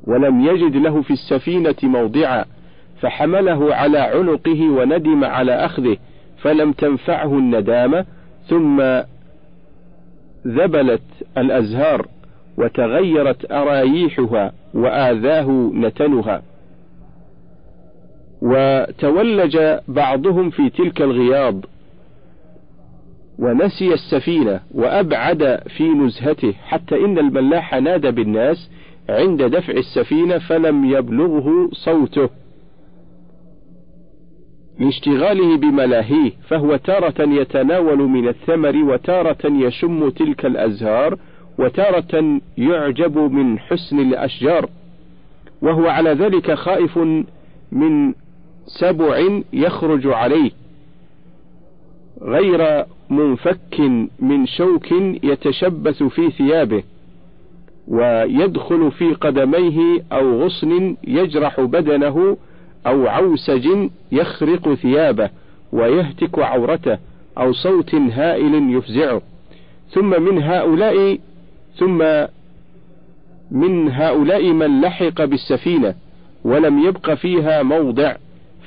ولم 0.06 0.40
يجد 0.46 0.76
له 0.76 1.02
في 1.02 1.10
السفينة 1.10 1.74
موضعا 1.82 2.44
فحمله 3.00 3.74
على 3.74 3.98
عنقه 3.98 4.70
وندم 4.70 5.24
على 5.24 5.52
أخذه 5.52 5.96
فلم 6.38 6.72
تنفعه 6.72 7.38
الندامة 7.38 8.04
ثم 8.48 8.82
ذبلت 10.46 11.02
الأزهار 11.38 12.06
وتغيرت 12.58 13.52
أرايحها 13.52 14.52
وآذاه 14.74 15.70
نتنها. 15.74 16.42
وتولج 18.42 19.58
بعضهم 19.88 20.50
في 20.50 20.70
تلك 20.70 21.02
الغياض 21.02 21.64
ونسي 23.38 23.94
السفينة 23.94 24.60
وأبعد 24.74 25.60
في 25.76 25.84
نزهته 25.84 26.52
حتى 26.52 27.04
إن 27.04 27.18
الملاح 27.18 27.74
نادى 27.74 28.10
بالناس 28.10 28.70
عند 29.08 29.42
دفع 29.42 29.72
السفينة 29.72 30.38
فلم 30.38 30.84
يبلغه 30.84 31.68
صوته. 31.72 32.28
لاشتغاله 34.78 35.56
بملاهيه 35.56 36.32
فهو 36.48 36.76
تارة 36.76 37.22
يتناول 37.28 37.98
من 37.98 38.28
الثمر 38.28 38.76
وتارة 38.76 39.46
يشم 39.46 40.08
تلك 40.08 40.46
الأزهار 40.46 41.18
وتارة 41.58 42.40
يعجب 42.58 43.18
من 43.18 43.58
حسن 43.58 43.98
الأشجار 43.98 44.68
وهو 45.62 45.86
على 45.86 46.10
ذلك 46.10 46.54
خائف 46.54 46.98
من 47.72 48.14
سبع 48.66 49.40
يخرج 49.52 50.06
عليه 50.06 50.50
غير 52.22 52.84
منفك 53.10 53.80
من 54.18 54.46
شوك 54.46 54.92
يتشبث 55.22 56.02
في 56.02 56.30
ثيابه 56.30 56.82
ويدخل 57.88 58.90
في 58.90 59.14
قدميه 59.14 60.02
أو 60.12 60.42
غصن 60.44 60.96
يجرح 61.04 61.60
بدنه 61.60 62.36
أو 62.86 63.06
عوسج 63.06 63.68
يخرق 64.12 64.74
ثيابه 64.74 65.30
ويهتك 65.72 66.38
عورته 66.38 66.98
أو 67.38 67.52
صوت 67.52 67.94
هائل 67.94 68.76
يفزعه 68.76 69.22
ثم 69.90 70.22
من 70.22 70.42
هؤلاء 70.42 71.18
ثم 71.78 72.26
من 73.50 73.90
هؤلاء 73.90 74.52
من 74.52 74.80
لحق 74.80 75.24
بالسفينة 75.24 75.94
ولم 76.44 76.78
يبق 76.78 77.14
فيها 77.14 77.62
موضع 77.62 78.16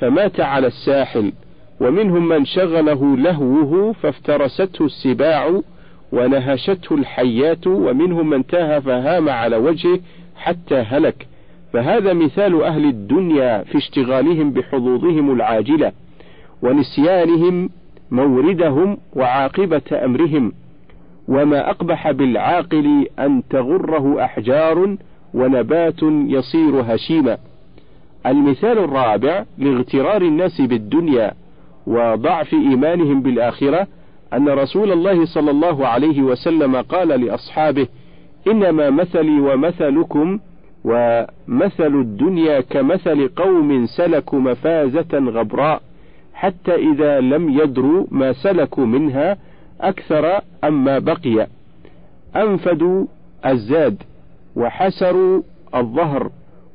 فمات 0.00 0.40
على 0.40 0.66
الساحل 0.66 1.32
ومنهم 1.80 2.28
من 2.28 2.44
شغله 2.44 3.16
لهوه 3.16 3.92
فافترسته 3.92 4.84
السباع 4.84 5.60
ونهشته 6.12 6.94
الحيات 6.94 7.66
ومنهم 7.66 8.30
من 8.30 8.46
تاه 8.46 8.78
فهام 8.78 9.28
على 9.28 9.56
وجهه 9.56 10.00
حتى 10.36 10.74
هلك. 10.74 11.26
فهذا 11.72 12.12
مثال 12.12 12.62
أهل 12.62 12.84
الدنيا 12.84 13.62
في 13.62 13.78
اشتغالهم 13.78 14.50
بحظوظهم 14.50 15.32
العاجلة 15.32 15.92
ونسيانهم 16.62 17.70
موردهم 18.10 18.98
وعاقبة 19.16 19.82
أمرهم. 20.04 20.52
وما 21.28 21.70
أقبح 21.70 22.10
بالعاقل 22.10 23.06
أن 23.18 23.42
تغره 23.50 24.24
أحجار 24.24 24.96
ونبات 25.34 26.02
يصير 26.02 26.82
هشيما. 26.86 27.38
المثال 28.26 28.78
الرابع 28.78 29.44
لاغترار 29.58 30.22
الناس 30.22 30.60
بالدنيا 30.60 31.32
وضعف 31.86 32.52
إيمانهم 32.52 33.22
بالآخرة 33.22 33.86
أن 34.34 34.48
رسول 34.48 34.92
الله 34.92 35.24
صلى 35.24 35.50
الله 35.50 35.86
عليه 35.86 36.22
وسلم 36.22 36.76
قال 36.76 37.08
لأصحابه 37.08 37.86
إنما 38.48 38.90
مثلي 38.90 39.40
ومثلكم 39.40 40.38
ومثل 40.84 41.94
الدنيا 42.00 42.60
كمثل 42.60 43.28
قوم 43.28 43.86
سلكوا 43.86 44.38
مفازة 44.38 45.18
غبراء 45.18 45.82
حتى 46.34 46.74
إذا 46.74 47.20
لم 47.20 47.48
يدروا 47.50 48.06
ما 48.10 48.32
سلكوا 48.32 48.86
منها 48.86 49.36
أكثر 49.80 50.40
أما 50.64 50.98
بقي. 50.98 51.46
أنفدوا 52.36 53.06
الزاد 53.46 54.02
وحسروا 54.56 55.42
الظهر 55.74 56.30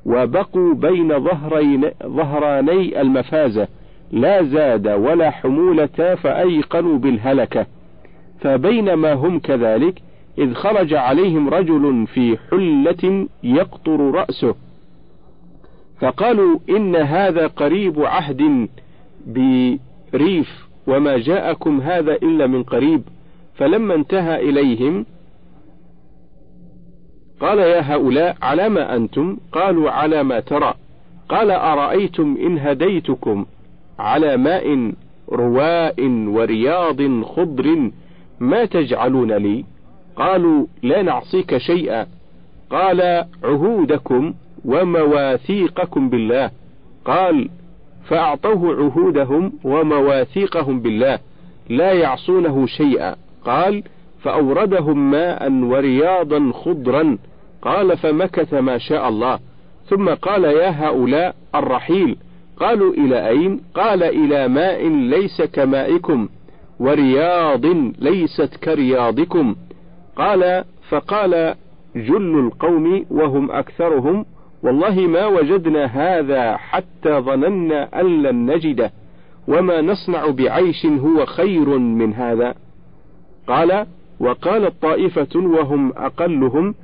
وبقوا 0.05 0.73
بين 0.73 1.19
ظهرين 1.19 1.89
ظهراني 2.05 3.01
المفازة 3.01 3.67
لا 4.11 4.43
زاد 4.43 4.87
ولا 4.87 5.29
حمولة 5.29 6.15
فأيقنوا 6.15 6.97
بالهلكة. 6.97 7.65
فبينما 8.41 9.13
هم 9.13 9.39
كذلك 9.39 10.01
إذ 10.37 10.53
خرج 10.53 10.93
عليهم 10.93 11.49
رجل 11.49 12.07
في 12.07 12.37
حلة 12.51 13.27
يقطر 13.43 14.11
رأسه. 14.11 14.55
فقالوا 15.99 16.59
إن 16.69 16.95
هذا 16.95 17.47
قريب 17.47 17.99
عهد 17.99 18.67
بريف. 20.13 20.62
وما 20.87 21.17
جاءكم 21.17 21.81
هذا 21.81 22.13
إلا 22.13 22.47
من 22.47 22.63
قريب 22.63 23.01
فلما 23.55 23.95
انتهى 23.95 24.49
إليهم 24.49 25.05
قال 27.39 27.59
يا 27.59 27.95
هؤلاء 27.95 28.35
على 28.41 28.69
ما 28.69 28.95
أنتم؟ 28.95 29.37
قالوا 29.51 29.91
على 29.91 30.23
ما 30.23 30.39
ترى. 30.39 30.73
قال 31.29 31.51
أرأيتم 31.51 32.37
إن 32.41 32.57
هديتكم 32.57 33.45
على 33.99 34.37
ماء 34.37 34.93
رواء 35.31 36.07
ورياض 36.27 37.23
خضر 37.23 37.91
ما 38.39 38.65
تجعلون 38.65 39.31
لي؟ 39.31 39.65
قالوا 40.15 40.65
لا 40.83 41.01
نعصيك 41.01 41.57
شيئا. 41.57 42.07
قال 42.69 43.25
عهودكم 43.43 44.33
ومواثيقكم 44.65 46.09
بالله. 46.09 46.51
قال 47.05 47.49
فأعطوه 48.05 48.75
عهودهم 48.75 49.53
ومواثيقهم 49.63 50.79
بالله 50.79 51.19
لا 51.69 51.91
يعصونه 51.91 52.65
شيئا. 52.65 53.15
قال 53.45 53.83
فأوردهم 54.21 55.11
ماء 55.11 55.51
ورياضا 55.51 56.51
خضرا. 56.51 57.17
قال 57.61 57.97
فمكث 57.97 58.53
ما 58.53 58.77
شاء 58.77 59.09
الله. 59.09 59.39
ثم 59.85 60.09
قال 60.09 60.43
يا 60.43 60.69
هؤلاء 60.69 61.35
الرحيل. 61.55 62.17
قالوا 62.57 62.93
إلى 62.93 63.29
أين؟ 63.29 63.61
قال 63.75 64.03
إلى 64.03 64.47
ماء 64.47 64.87
ليس 64.87 65.41
كمائكم 65.41 66.29
ورياض 66.79 67.65
ليست 67.99 68.55
كرياضكم. 68.63 69.55
قال 70.15 70.63
فقال 70.89 71.55
جل 71.95 72.39
القوم 72.39 73.05
وهم 73.11 73.51
أكثرهم 73.51 74.25
والله 74.63 74.95
ما 74.95 75.25
وجدنا 75.25 75.85
هذا 75.85 76.57
حتى 76.57 77.19
ظننا 77.19 78.01
أن 78.01 78.23
لن 78.23 78.51
نجده 78.51 78.91
وما 79.47 79.81
نصنع 79.81 80.27
بعيش 80.29 80.85
هو 80.85 81.25
خير 81.25 81.77
من 81.77 82.13
هذا. 82.13 82.55
قال 83.47 83.85
وقالت 84.19 84.81
طائفة 84.81 85.35
وهم 85.35 85.93
أقلهم 85.97 86.75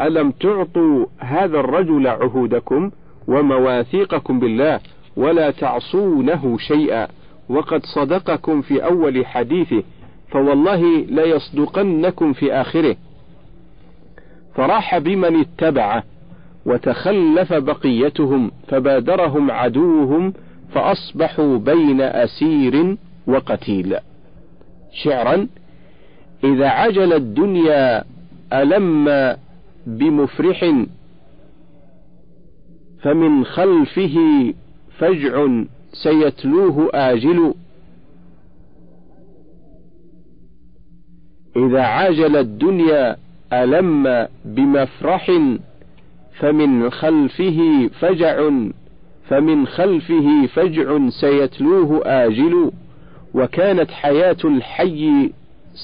ألم 0.00 0.30
تعطوا 0.30 1.06
هذا 1.18 1.60
الرجل 1.60 2.06
عهودكم 2.06 2.90
ومواثيقكم 3.28 4.40
بالله 4.40 4.80
ولا 5.16 5.50
تعصونه 5.50 6.58
شيئا؟ 6.58 7.08
وقد 7.48 7.80
صدقكم 7.94 8.62
في 8.62 8.84
أول 8.84 9.26
حديثه 9.26 9.82
فوالله 10.30 11.04
ليصدقنكم 11.08 12.32
في 12.32 12.52
آخره. 12.52 12.96
فراح 14.54 14.98
بمن 14.98 15.40
اتبعه. 15.40 16.04
وتخلف 16.66 17.52
بقيتهم 17.52 18.50
فبادرهم 18.68 19.50
عدوهم 19.50 20.32
فأصبحوا 20.72 21.58
بين 21.58 22.00
أسير 22.00 22.96
وقتيل. 23.26 23.96
شعرا 24.92 25.48
إذا 26.44 26.68
عجل 26.68 27.12
الدنيا 27.12 28.04
ألم 28.52 29.36
بمفرح 29.86 30.72
فمن 33.02 33.44
خلفه 33.44 34.16
فجع 34.98 35.46
سيتلوه 35.92 36.90
آجل. 36.94 37.54
إذا 41.56 41.82
عاجل 41.82 42.36
الدنيا 42.36 43.16
ألم 43.52 44.26
بمفرح 44.44 45.30
فمن 46.38 46.90
خلفه 46.90 47.90
فجع 48.00 48.50
فمن 49.28 49.66
خلفه 49.66 50.46
فجع 50.54 51.08
سيتلوه 51.08 52.00
آجل 52.04 52.70
وكانت 53.34 53.90
حياة 53.90 54.36
الحي 54.44 55.32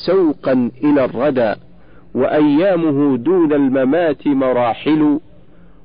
سوقا 0.07 0.71
إلى 0.85 1.05
الردى 1.05 1.55
وأيامه 2.15 3.17
دون 3.17 3.53
الممات 3.53 4.27
مراحل 4.27 5.19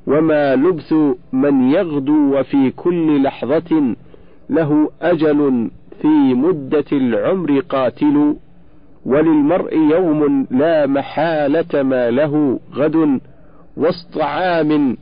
وما 0.08 0.56
لبث 0.56 0.94
من 1.34 1.72
يغدو 1.72 2.40
وفي 2.40 2.72
كل 2.72 3.24
لحظة 3.24 3.96
له 4.50 4.90
أجل 5.02 5.70
في 6.02 6.08
مدة 6.34 6.86
العمر 6.92 7.60
قاتل 7.60 8.36
وللمرء 9.06 9.78
يوم 9.78 10.48
لا 10.52 10.88
محالة 10.88 11.84
ما 11.84 12.12
له 12.12 12.60
غد. 12.74 13.20
وسط 13.78 14.18
عام 14.18 14.98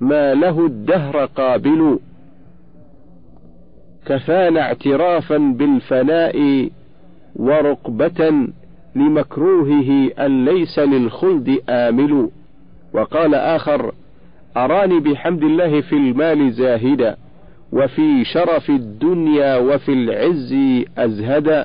ما 0.00 0.34
له 0.34 0.66
الدهر 0.66 1.24
قابل. 1.24 1.98
كفانا 4.06 4.60
اعترافا 4.60 5.36
بالفناء 5.36 6.68
ورقبة 7.36 8.48
لمكروهه 8.94 10.10
أن 10.18 10.44
ليس 10.44 10.78
للخلد 10.78 11.58
آمل. 11.68 12.30
وقال 12.92 13.34
آخر 13.34 13.92
أراني 14.56 15.00
بحمد 15.00 15.42
الله 15.42 15.80
في 15.80 15.92
المال 15.92 16.52
زاهدا 16.52 17.16
وفي 17.72 18.24
شرف 18.24 18.70
الدنيا 18.70 19.56
وفي 19.56 19.92
العز 19.92 20.54
أزهدا. 20.98 21.64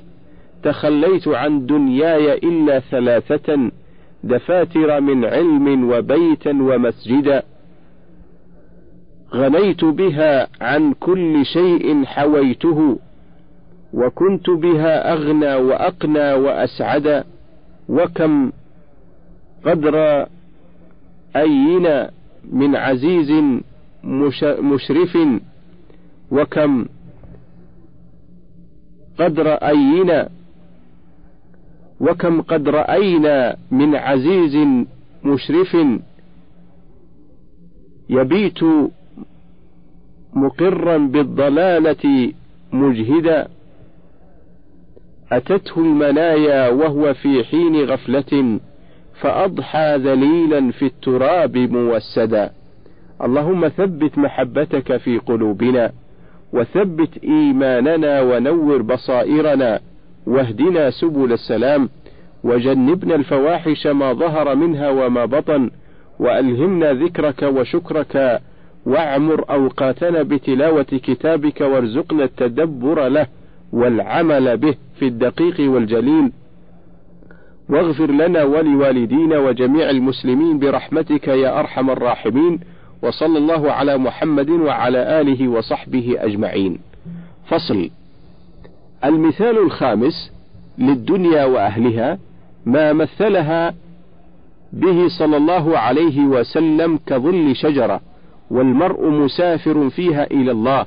تخليت 0.63 1.27
عن 1.27 1.65
دنياي 1.65 2.33
إلا 2.33 2.79
ثلاثة 2.79 3.71
دفاتر 4.23 4.99
من 4.99 5.25
علم 5.25 5.89
وبيتا 5.89 6.51
ومسجدا. 6.51 7.43
غنيت 9.33 9.85
بها 9.85 10.47
عن 10.61 10.93
كل 10.93 11.45
شيء 11.45 12.05
حويته 12.05 12.99
وكنت 13.93 14.49
بها 14.49 15.13
أغنى 15.13 15.55
وأقنى 15.55 16.33
وأسعد 16.33 17.23
وكم 17.89 18.51
قدر 19.65 20.25
أينا 21.35 22.11
من 22.51 22.75
عزيز 22.75 23.31
مشرف 24.59 25.17
وكم 26.31 26.85
قد 29.19 29.39
رأينا 29.39 30.29
وكم 32.01 32.41
قد 32.41 32.69
رأينا 32.69 33.55
من 33.71 33.95
عزيز 33.95 34.67
مشرف 35.23 35.77
يبيت 38.09 38.59
مقرا 40.33 40.97
بالضلالة 40.97 42.33
مجهدا. 42.73 43.47
أتته 45.31 45.77
المنايا 45.77 46.69
وهو 46.69 47.13
في 47.13 47.43
حين 47.43 47.75
غفلة 47.85 48.59
فأضحى 49.21 49.97
ذليلا 49.97 50.71
في 50.71 50.85
التراب 50.85 51.57
موسدا. 51.57 52.51
اللهم 53.23 53.67
ثبت 53.67 54.17
محبتك 54.17 54.97
في 54.97 55.17
قلوبنا 55.17 55.91
وثبت 56.53 57.23
إيماننا 57.23 58.21
ونور 58.21 58.81
بصائرنا. 58.81 59.79
واهدنا 60.27 60.89
سبل 60.89 61.33
السلام 61.33 61.89
وجنبنا 62.43 63.15
الفواحش 63.15 63.87
ما 63.87 64.13
ظهر 64.13 64.55
منها 64.55 64.89
وما 64.89 65.25
بطن 65.25 65.71
وألهمنا 66.19 66.93
ذكرك 66.93 67.43
وشكرك 67.43 68.41
واعمر 68.85 69.45
أوقاتنا 69.49 70.23
بتلاوة 70.23 70.83
كتابك 70.83 71.61
وارزقنا 71.61 72.23
التدبر 72.23 73.07
له 73.07 73.27
والعمل 73.73 74.57
به 74.57 74.75
في 74.99 75.07
الدقيق 75.07 75.71
والجليل. 75.71 76.31
واغفر 77.69 78.11
لنا 78.11 78.43
ولوالدينا 78.43 79.39
وجميع 79.39 79.89
المسلمين 79.89 80.59
برحمتك 80.59 81.27
يا 81.27 81.59
أرحم 81.59 81.89
الراحمين 81.89 82.59
وصلى 83.03 83.37
الله 83.37 83.71
على 83.71 83.97
محمد 83.97 84.49
وعلى 84.49 85.21
آله 85.21 85.47
وصحبه 85.47 86.15
أجمعين. 86.19 86.79
فصل. 87.47 87.89
المثال 89.05 89.57
الخامس 89.57 90.31
للدنيا 90.77 91.45
وأهلها 91.45 92.17
ما 92.65 92.93
مثلها 92.93 93.73
به 94.73 95.07
صلى 95.19 95.37
الله 95.37 95.77
عليه 95.77 96.19
وسلم 96.19 96.99
كظل 97.07 97.55
شجرة 97.55 98.01
والمرء 98.51 99.09
مسافر 99.09 99.89
فيها 99.89 100.23
إلى 100.31 100.51
الله 100.51 100.85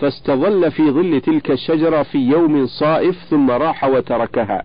فاستظل 0.00 0.70
في 0.70 0.90
ظل 0.90 1.20
تلك 1.20 1.50
الشجرة 1.50 2.02
في 2.02 2.18
يوم 2.18 2.66
صائف 2.66 3.16
ثم 3.30 3.50
راح 3.50 3.84
وتركها. 3.84 4.62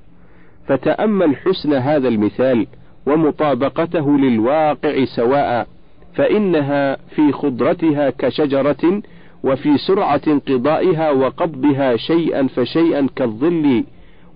فتأمل 0.67 1.35
حسن 1.35 1.73
هذا 1.73 2.07
المثال 2.07 2.67
ومطابقته 3.07 4.17
للواقع 4.17 5.05
سواء 5.05 5.67
فإنها 6.15 6.95
في 6.95 7.31
خضرتها 7.31 8.09
كشجرة 8.09 9.01
وفي 9.43 9.77
سرعة 9.77 10.21
انقضائها 10.27 11.11
وقبضها 11.11 11.95
شيئا 11.97 12.47
فشيئا 12.47 13.07
كالظل 13.15 13.83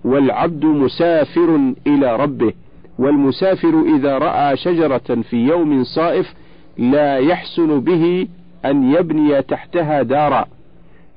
والعبد 0.04 0.64
مسافر 0.64 1.72
إلى 1.86 2.16
ربه 2.16 2.52
والمسافر 2.98 3.82
إذا 3.96 4.18
رأى 4.18 4.56
شجرة 4.56 5.22
في 5.30 5.36
يوم 5.36 5.84
صائف 5.84 6.34
لا 6.78 7.16
يحسن 7.18 7.80
به 7.80 8.28
أن 8.64 8.92
يبني 8.94 9.42
تحتها 9.42 10.02
دارا 10.02 10.46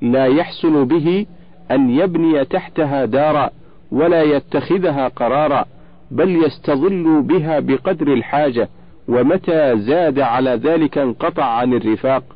لا 0.02 0.26
يحسن 0.26 0.84
به 0.84 1.26
أن 1.70 1.90
يبني 1.90 2.44
تحتها 2.44 3.04
دارا 3.04 3.50
ولا 3.92 4.22
يتخذها 4.22 5.08
قرارا 5.08 5.64
بل 6.10 6.44
يستظل 6.44 7.22
بها 7.22 7.60
بقدر 7.60 8.12
الحاجة 8.12 8.68
ومتى 9.08 9.78
زاد 9.78 10.18
على 10.18 10.50
ذلك 10.50 10.98
انقطع 10.98 11.44
عن 11.44 11.74
الرفاق. 11.74 12.35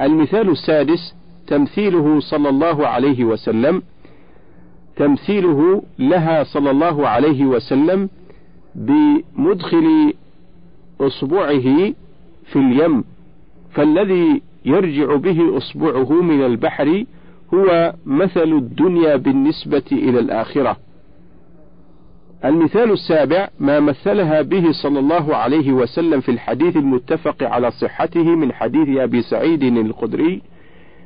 المثال 0.00 0.50
السادس 0.50 1.14
تمثيله 1.46 2.20
صلى 2.20 2.48
الله 2.48 2.86
عليه 2.86 3.24
وسلم 3.24 3.82
تمثيله 4.96 5.82
لها 5.98 6.44
صلى 6.44 6.70
الله 6.70 7.08
عليه 7.08 7.44
وسلم 7.44 8.08
بمدخل 8.74 10.14
أصبعه 11.00 11.92
في 12.46 12.56
اليم 12.56 13.04
فالذي 13.72 14.42
يرجع 14.64 15.16
به 15.16 15.56
أصبعه 15.56 16.12
من 16.22 16.44
البحر 16.44 17.04
هو 17.54 17.94
مثل 18.06 18.52
الدنيا 18.52 19.16
بالنسبة 19.16 19.82
إلى 19.92 20.18
الآخرة. 20.18 20.76
المثال 22.44 22.92
السابع 22.92 23.48
ما 23.60 23.80
مثلها 23.80 24.42
به 24.42 24.72
صلى 24.82 24.98
الله 24.98 25.36
عليه 25.36 25.72
وسلم 25.72 26.20
في 26.20 26.30
الحديث 26.30 26.76
المتفق 26.76 27.42
على 27.42 27.70
صحته 27.70 28.24
من 28.24 28.52
حديث 28.52 28.98
أبي 28.98 29.22
سعيد 29.22 29.62
الخدري 29.62 30.42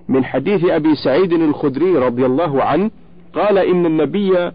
من 0.09 0.25
حديث 0.25 0.65
أبي 0.65 0.95
سعيد 0.95 1.33
الخدري 1.33 1.99
رضي 1.99 2.27
الله 2.27 2.63
عنه 2.63 2.91
قال 3.35 3.59
إن 3.59 3.87
النبي 3.87 4.51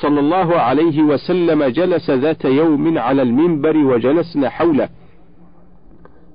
صلى 0.00 0.20
الله 0.20 0.54
عليه 0.54 1.02
وسلم 1.02 1.64
جلس 1.64 2.10
ذات 2.10 2.44
يوم 2.44 2.98
على 2.98 3.22
المنبر 3.22 3.76
وجلسنا 3.76 4.48
حوله. 4.48 4.88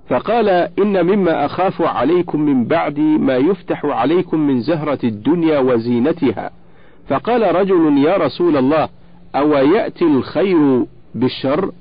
فقال 0.10 0.50
إن 0.50 1.06
مما 1.06 1.46
أخاف 1.46 1.82
عليكم 1.82 2.42
من 2.42 2.66
بعد 2.66 3.00
ما 3.00 3.38
يفتح 3.38 3.86
عليكم 3.86 4.40
من 4.40 4.62
زهرة 4.62 5.00
الدنيا 5.04 5.60
وزينتها. 5.60 6.52
فقال 7.08 7.56
رجل 7.56 7.98
يا 7.98 8.18
رسول 8.18 8.58
الله 8.58 8.90
أو 9.36 9.54
يأتي 9.54 10.06
الخير 10.06 10.86
بالشر؟ 11.16 11.72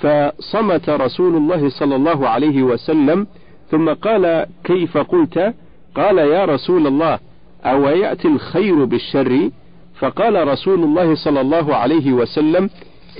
فصمت 0.00 0.88
رسول 0.90 1.36
الله 1.36 1.68
صلى 1.68 1.96
الله 1.96 2.28
عليه 2.28 2.62
وسلم 2.62 3.26
ثم 3.70 3.92
قال 3.92 4.46
كيف 4.64 4.98
قلت؟ 4.98 5.54
قال 5.94 6.18
يا 6.18 6.44
رسول 6.44 6.86
الله 6.86 7.18
أو 7.64 7.88
يأتي 7.88 8.28
الخير 8.28 8.84
بالشر؟ 8.84 9.50
فقال 9.98 10.48
رسول 10.48 10.84
الله 10.84 11.14
صلى 11.14 11.40
الله 11.40 11.74
عليه 11.76 12.12
وسلم 12.12 12.70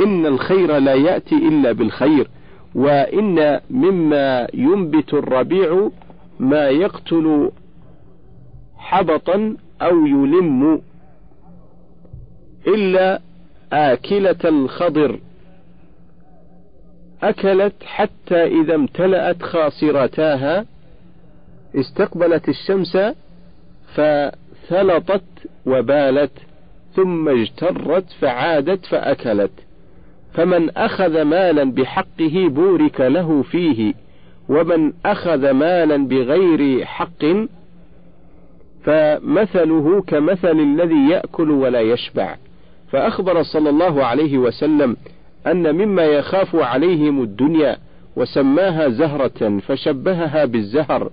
إن 0.01 0.27
الخير 0.27 0.79
لا 0.79 0.94
يأتي 0.94 1.35
إلا 1.35 1.73
بالخير 1.73 2.29
وإن 2.75 3.61
مما 3.71 4.49
ينبت 4.55 5.14
الربيع 5.14 5.88
ما 6.40 6.68
يقتل 6.68 7.51
حبطا 8.79 9.57
أو 9.83 10.07
يلم 10.07 10.81
إلا 12.66 13.21
آكلة 13.72 14.37
الخضر 14.44 15.18
أكلت 17.22 17.74
حتى 17.85 18.44
إذا 18.44 18.74
امتلأت 18.74 19.42
خاصرتاها. 19.42 20.66
استقبلت 21.74 22.48
الشمس 22.48 22.98
فثلطت 23.94 25.24
وبالت 25.66 26.33
ثم 26.94 27.28
اجترت 27.28 28.04
فعادت 28.20 28.87
فأكلت. 28.87 29.52
فمن 30.35 30.70
أخذ 30.70 31.22
مالا 31.22 31.64
بحقه 31.64 32.48
بورك 32.48 33.00
له 33.00 33.42
فيه 33.42 33.94
ومن 34.48 34.92
أخذ 35.07 35.50
مالا 35.50 35.96
بغير 35.96 36.85
حق 36.85 37.24
فمثله 38.85 40.02
كمثل 40.02 40.61
الذي 40.61 41.11
يأكل 41.11 41.50
ولا 41.50 41.81
يشبع. 41.81 42.37
فأخبر 42.92 43.42
صلى 43.42 43.70
الله 43.70 44.05
عليه 44.05 44.38
وسلم 44.38 44.96
أن 45.46 45.74
مما 45.74 46.05
يخاف 46.05 46.57
عليهم 46.57 47.22
الدنيا 47.22 47.77
وسماها 48.16 48.88
زهرة 48.88 49.59
فشبهها 49.59 50.44
بالزهر 50.44 51.11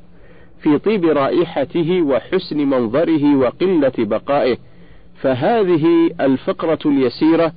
في 0.61 0.77
طيب 0.77 1.05
رائحته 1.05 2.01
وحسن 2.01 2.57
منظره 2.57 3.35
وقلة 3.35 3.93
بقائه 3.97 4.57
فهذه 5.21 6.11
الفقرة 6.21 6.79
اليسيرة 6.85 7.51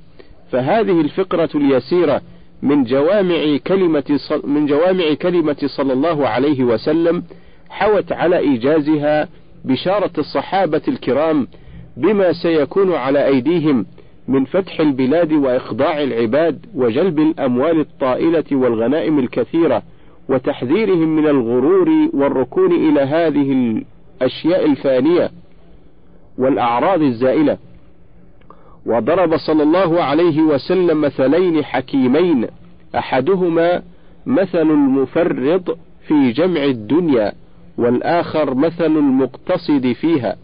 فهذه 0.51 1.01
الفقرة 1.01 1.49
اليسيرة 1.55 2.21
من 2.61 2.83
جوامع 2.83 3.57
كلمة 3.67 4.19
من 4.43 4.65
جوامع 4.65 5.13
كلمة 5.13 5.57
صلى 5.65 5.93
الله 5.93 6.27
عليه 6.27 6.63
وسلم 6.63 7.23
حوت 7.69 8.11
على 8.11 8.37
إيجازها 8.37 9.27
بشارة 9.65 10.11
الصحابة 10.17 10.81
الكرام 10.87 11.47
بما 11.97 12.33
سيكون 12.33 12.93
على 12.93 13.25
أيديهم 13.25 13.85
من 14.29 14.45
فتح 14.45 14.79
البلاد 14.79 15.33
وإخضاع 15.33 16.03
العباد 16.03 16.65
وجلب 16.75 17.19
الأموال 17.19 17.79
الطائلة 17.79 18.43
والغنائم 18.51 19.19
الكثيرة 19.19 19.83
وتحذيرهم 20.29 21.15
من 21.15 21.27
الغرور 21.27 21.89
والركون 22.13 22.71
إلى 22.71 23.01
هذه 23.01 23.51
الأشياء 24.21 24.65
الفانية 24.65 25.31
والأعراض 26.37 27.01
الزائلة. 27.01 27.57
وضرب 28.85 29.37
صلى 29.37 29.63
الله 29.63 30.03
عليه 30.03 30.41
وسلم 30.41 31.01
مثلين 31.01 31.63
حكيمين 31.63 32.47
أحدهما 32.95 33.81
مثل 34.25 34.61
المفرط 34.71 35.77
في 36.07 36.31
جمع 36.31 36.63
الدنيا 36.63 37.31
والآخر 37.77 38.55
مثل 38.55 38.85
المقتصد 38.85 39.91
فيها. 40.01 40.35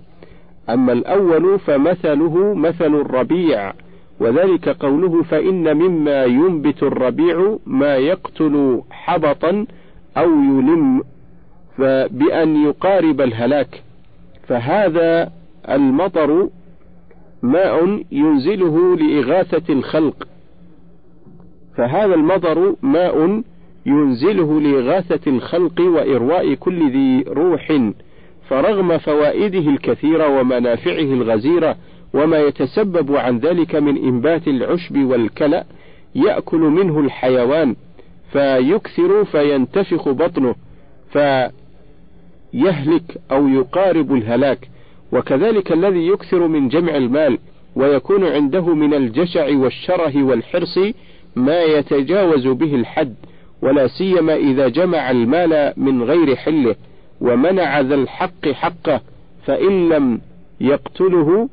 أما 0.69 0.93
الأول 0.93 1.59
فمثله 1.59 2.53
مثل 2.53 2.95
الربيع 2.95 3.73
وذلك 4.19 4.69
قوله 4.69 5.23
فإن 5.23 5.77
مما 5.77 6.25
ينبت 6.25 6.83
الربيع 6.83 7.57
ما 7.65 7.95
يقتل 7.95 8.81
حبطا 8.91 9.65
أو 10.17 10.29
يلم 10.29 11.03
بأن 12.09 12.65
يقارب 12.65 13.21
الهلاك. 13.21 13.83
فهذا 14.47 15.31
المطر 15.69 16.49
ماء 17.43 18.03
ينزله 18.11 18.95
لإغاثة 18.95 19.73
الخلق. 19.73 20.27
فهذا 21.77 22.15
المطر 22.15 22.75
ماء 22.81 23.41
ينزله 23.85 24.61
لإغاثة 24.61 25.31
الخلق 25.31 25.81
وإرواء 25.81 26.53
كل 26.53 26.91
ذي 26.91 27.23
روح. 27.27 27.91
فرغم 28.49 28.97
فوائده 28.97 29.69
الكثيرة 29.69 30.39
ومنافعه 30.39 31.13
الغزيرة 31.13 31.75
وما 32.13 32.39
يتسبب 32.39 33.15
عن 33.15 33.37
ذلك 33.37 33.75
من 33.75 33.97
إنبات 33.97 34.47
العشب 34.47 34.97
والكلأ 34.97 35.65
يأكل 36.15 36.59
منه 36.59 36.99
الحيوان 36.99 37.75
فيكثر 38.31 39.25
فينتفخ 39.25 40.09
بطنه 40.09 40.55
فيهلك 41.11 41.51
أو 43.31 43.47
يقارب 43.47 44.13
الهلاك 44.13 44.69
وكذلك 45.11 45.71
الذي 45.71 46.07
يكثر 46.07 46.47
من 46.47 46.67
جمع 46.67 46.97
المال 46.97 47.37
ويكون 47.75 48.23
عنده 48.23 48.75
من 48.75 48.93
الجشع 48.93 49.57
والشره 49.57 50.23
والحرص 50.23 50.79
ما 51.35 51.63
يتجاوز 51.63 52.47
به 52.47 52.75
الحد 52.75 53.15
ولا 53.61 53.87
سيما 53.87 54.35
إذا 54.35 54.67
جمع 54.67 55.11
المال 55.11 55.73
من 55.77 56.03
غير 56.03 56.35
حله. 56.35 56.75
ومنع 57.21 57.79
ذا 57.79 57.95
الحق 57.95 58.47
حقه 58.47 59.01
فإن 59.45 59.89
لم 59.89 60.21
يقتله 60.61 61.49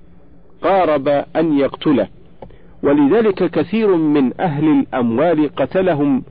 قارب 0.62 1.08
أن 1.36 1.58
يقتله. 1.58 2.08
ولذلك 2.82 3.50
كثير 3.50 3.96
من 3.96 4.40
أهل 4.40 4.68
الأموال 4.68 5.54
قتلهم 5.56 6.22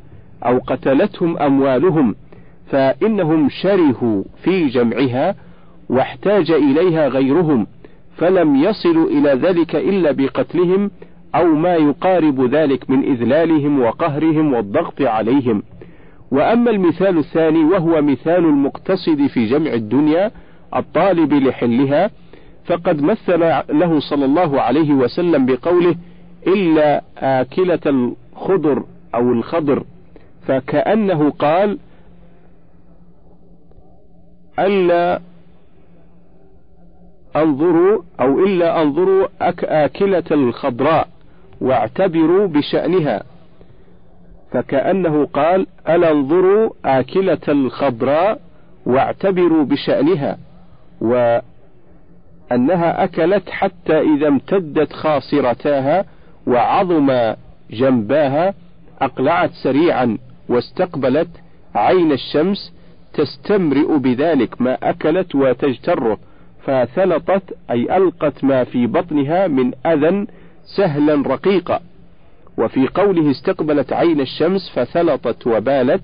أو 0.46 0.58
قتلتهم 0.58 1.38
أموالهم 1.38 2.16
فإنهم 2.72 3.50
شرهوا 3.50 4.24
في 4.44 4.68
جمعها 4.68 5.36
واحتاج 5.90 6.52
إليها 6.52 7.08
غيرهم 7.08 7.68
فلم 8.18 8.56
يصلوا 8.56 9.10
إلى 9.10 9.30
ذلك 9.30 9.76
إلا 9.76 10.12
بقتلهم 10.12 10.92
أو 11.36 11.46
ما 11.46 11.76
يقارب 11.76 12.56
ذلك 12.56 12.90
من 12.90 13.04
إذلالهم 13.04 13.80
وقهرهم 13.80 14.54
والضغط 14.54 15.02
عليهم. 15.02 15.64
وأما 16.32 16.72
المثال 16.72 17.18
الثاني 17.18 17.64
وهو 17.64 18.02
مثال 18.02 18.46
المقتصد 18.46 19.28
في 19.28 19.46
جمع 19.46 19.74
الدنيا 19.74 20.32
الطالب 20.76 21.34
لحلها 21.34 22.10
فقد 22.66 23.02
مثل 23.02 23.40
له 23.70 24.00
صلى 24.00 24.26
الله 24.26 24.62
عليه 24.62 24.94
وسلم 24.94 25.46
بقوله 25.46 25.96
إلا 26.48 27.02
آكلة 27.18 27.80
الخضر 27.86 28.84
أو 29.16 29.32
الخضر 29.32 29.84
فكأنه 30.48 31.30
قال 31.32 31.78
ألا 34.60 35.20
أنظروا 37.36 38.02
أو 38.20 38.46
إلا 38.46 38.82
أنظروا 38.82 39.28
آكلة 39.86 40.24
الخضراء 40.32 41.08
واعتبروا 41.62 42.48
بشأنها 42.48 43.24
فكأنه 44.52 45.26
قال 45.26 45.68
ألا 45.90 46.12
انظروا 46.12 46.70
آكلة 46.86 47.38
الخضراء 47.48 48.40
واعتبروا 48.86 49.64
بشأنها 49.66 50.38
وأنها 51.02 51.44
أكلت 53.04 53.50
حتى 53.50 54.00
إذا 54.02 54.28
امتدت 54.28 54.94
خاصرتاها 54.94 56.06
وعظم 56.48 57.34
جنباها 57.72 58.54
أقلعت 59.02 59.52
سريعا 59.64 60.18
واستقبلت 60.50 61.30
عين 61.76 62.12
الشمس 62.12 62.74
تستمرئ 63.14 63.98
بذلك 63.98 64.62
ما 64.62 64.78
أكلت 64.84 65.36
وتجتره 65.36 66.18
فثلطت 66.66 67.44
أي 67.72 67.98
ألقت 67.98 68.44
ما 68.44 68.64
في 68.64 68.88
بطنها 68.88 69.48
من 69.48 69.72
أذى 69.86 70.28
سهلا 70.78 71.24
رقيقا 71.28 71.80
وفي 72.62 72.88
قوله 72.88 73.32
استقبلت 73.32 73.94
عين 73.94 74.22
الشمس 74.22 74.72
فثلطت 74.76 75.48
وبالت 75.48 76.02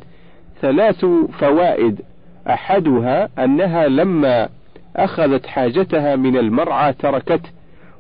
ثلاث 0.62 1.06
فوائد. 1.40 2.02
أحدها 2.48 3.30
أنها 3.44 3.88
لما 3.88 4.50
أخذت 4.96 5.46
حاجتها 5.46 6.16
من 6.16 6.38
المرعى 6.38 6.94
تركته 6.94 7.50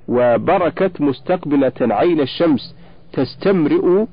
وبركت 0.07 1.01
مستقبلة 1.01 1.73
عين 1.81 2.19
الشمس 2.21 2.75
تستمرئ. 3.13 4.05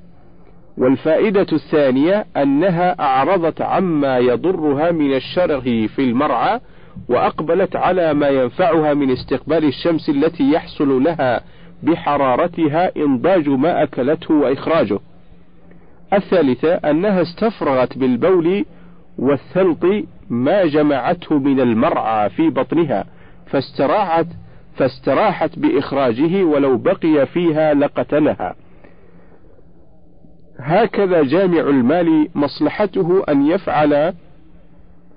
والفائدة 0.79 1.47
الثانية 1.53 2.27
أنها 2.37 3.01
أعرضت 3.01 3.61
عما 3.61 4.19
يضرها 4.19 4.91
من 4.91 5.15
الشره 5.15 5.87
في 5.87 5.99
المرعى 5.99 6.61
وأقبلت 7.09 7.77
على 7.77 8.15
ما 8.15 8.29
ينفعها 8.29 8.95
من 8.95 9.11
استقبال 9.11 9.65
الشمس 9.65 10.09
التي 10.09 10.53
يحصل 10.53 11.03
لها 11.03 11.41
بحرارتها 11.85 12.97
إنضاج 12.97 13.49
ما 13.49 13.83
أكلته 13.83 14.35
وإخراجه. 14.35 14.99
الثالثة 16.13 16.75
أنها 16.75 17.23
استفرغت 17.23 17.99
بالبول 17.99 18.65
والثلط 19.19 19.85
ما 20.31 20.65
جمعته 20.67 21.39
من 21.39 21.61
المرعى 21.61 22.31
في 22.31 22.51
بطنها 22.51 23.05
فاستراحت 23.47 24.27
فاستراحت 24.77 25.59
بإخراجه 25.59 26.45
ولو 26.45 26.77
بقي 26.77 27.27
فيها 27.27 27.75
لقتلها. 27.75 28.55
هكذا 30.59 31.23
جامع 31.23 31.61
المال 31.61 32.29
مصلحته 32.35 33.23
أن 33.29 33.47
يفعل 33.47 34.15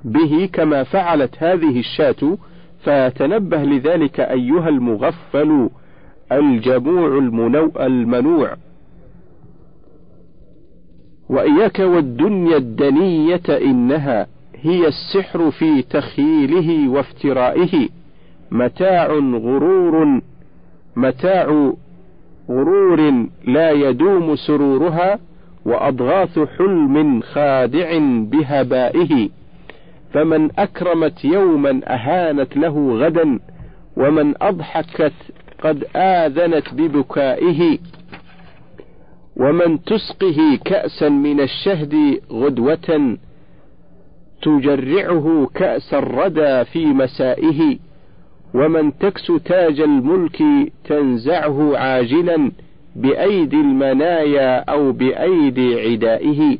به 0.04 0.50
كما 0.54 0.84
فعلت 0.84 1.44
هذه 1.44 1.80
الشاة 1.80 2.38
فتنبه 2.84 3.58
لذلك 3.64 4.20
أيها 4.20 4.70
المغفل 4.70 5.70
الجموع 6.32 7.18
المنو 7.18 7.72
المنوع. 7.80 8.56
وإياك 11.30 11.80
والدنيا 11.80 12.58
الدنية 12.58 13.44
إنها 13.50 14.28
هي 14.56 14.88
السحر 14.88 15.52
في 15.52 15.82
تخييله 15.82 16.90
وافترائه. 16.90 17.90
متاع 18.52 19.08
غرور 19.18 20.22
متاع 20.96 21.72
غرور 22.50 23.28
لا 23.48 23.72
يدوم 23.72 24.36
سرورها 24.36 25.20
وأضغاث 25.66 26.40
حلم 26.40 27.22
خادع 27.22 27.98
بهبائه. 28.22 29.30
فمن 30.13 30.50
أكرمت 30.60 31.26
يوما 31.26 31.82
أهانت 31.84 32.58
له 32.58 32.98
غدا 32.98 33.40
ومن 33.98 34.34
أضحكت 34.42 35.13
قد 35.63 35.84
آذنت 35.96 36.74
ببكائه 36.74 37.78
ومن 39.36 39.84
تسقه 39.84 40.60
كأسا 40.65 41.10
من 41.10 41.39
الشهد 41.39 42.22
غدوة 42.32 43.17
تجرعه 44.41 45.50
كأس 45.56 45.93
الردى 45.93 46.65
في 46.65 46.86
مسائه 46.86 47.78
ومن 48.54 48.98
تكس 48.98 49.32
تاج 49.46 49.80
الملك 49.82 50.43
تنزعه 50.86 51.78
عاجلا 51.78 52.52
بأيدي 52.96 53.56
المنايا 53.56 54.60
أو 54.60 54.91
بأيدي 54.91 55.82
عدائه. 55.82 56.58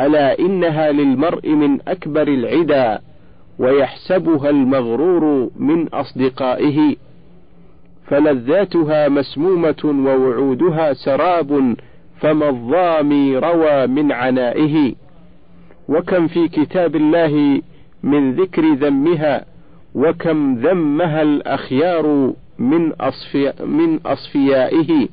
ألا 0.00 0.38
إنها 0.38 0.92
للمرء 0.92 1.48
من 1.48 1.78
أكبر 1.88 2.28
العدا 2.28 3.00
ويحسبها 3.58 4.50
المغرور 4.50 5.50
من 5.56 5.88
أصدقائه. 5.88 6.96
فلذاتها 8.06 9.08
مسمومة 9.08 9.82
ووعودها 9.84 10.92
سراب 10.92 11.76
فما 12.20 12.48
الظامي 12.48 13.38
روى 13.38 13.86
من 13.86 14.12
عنائه. 14.12 14.94
وكم 15.88 16.26
في 16.26 16.48
كتاب 16.48 16.96
الله 16.96 17.62
من 18.02 18.34
ذكر 18.34 18.74
ذمها 18.74 19.44
وكم 19.94 20.54
ذمها 20.54 21.22
الأخيار 21.22 22.32
من, 22.58 22.92
أصفي 22.92 23.52
من 23.64 23.98
أصفيائه. 24.06 25.08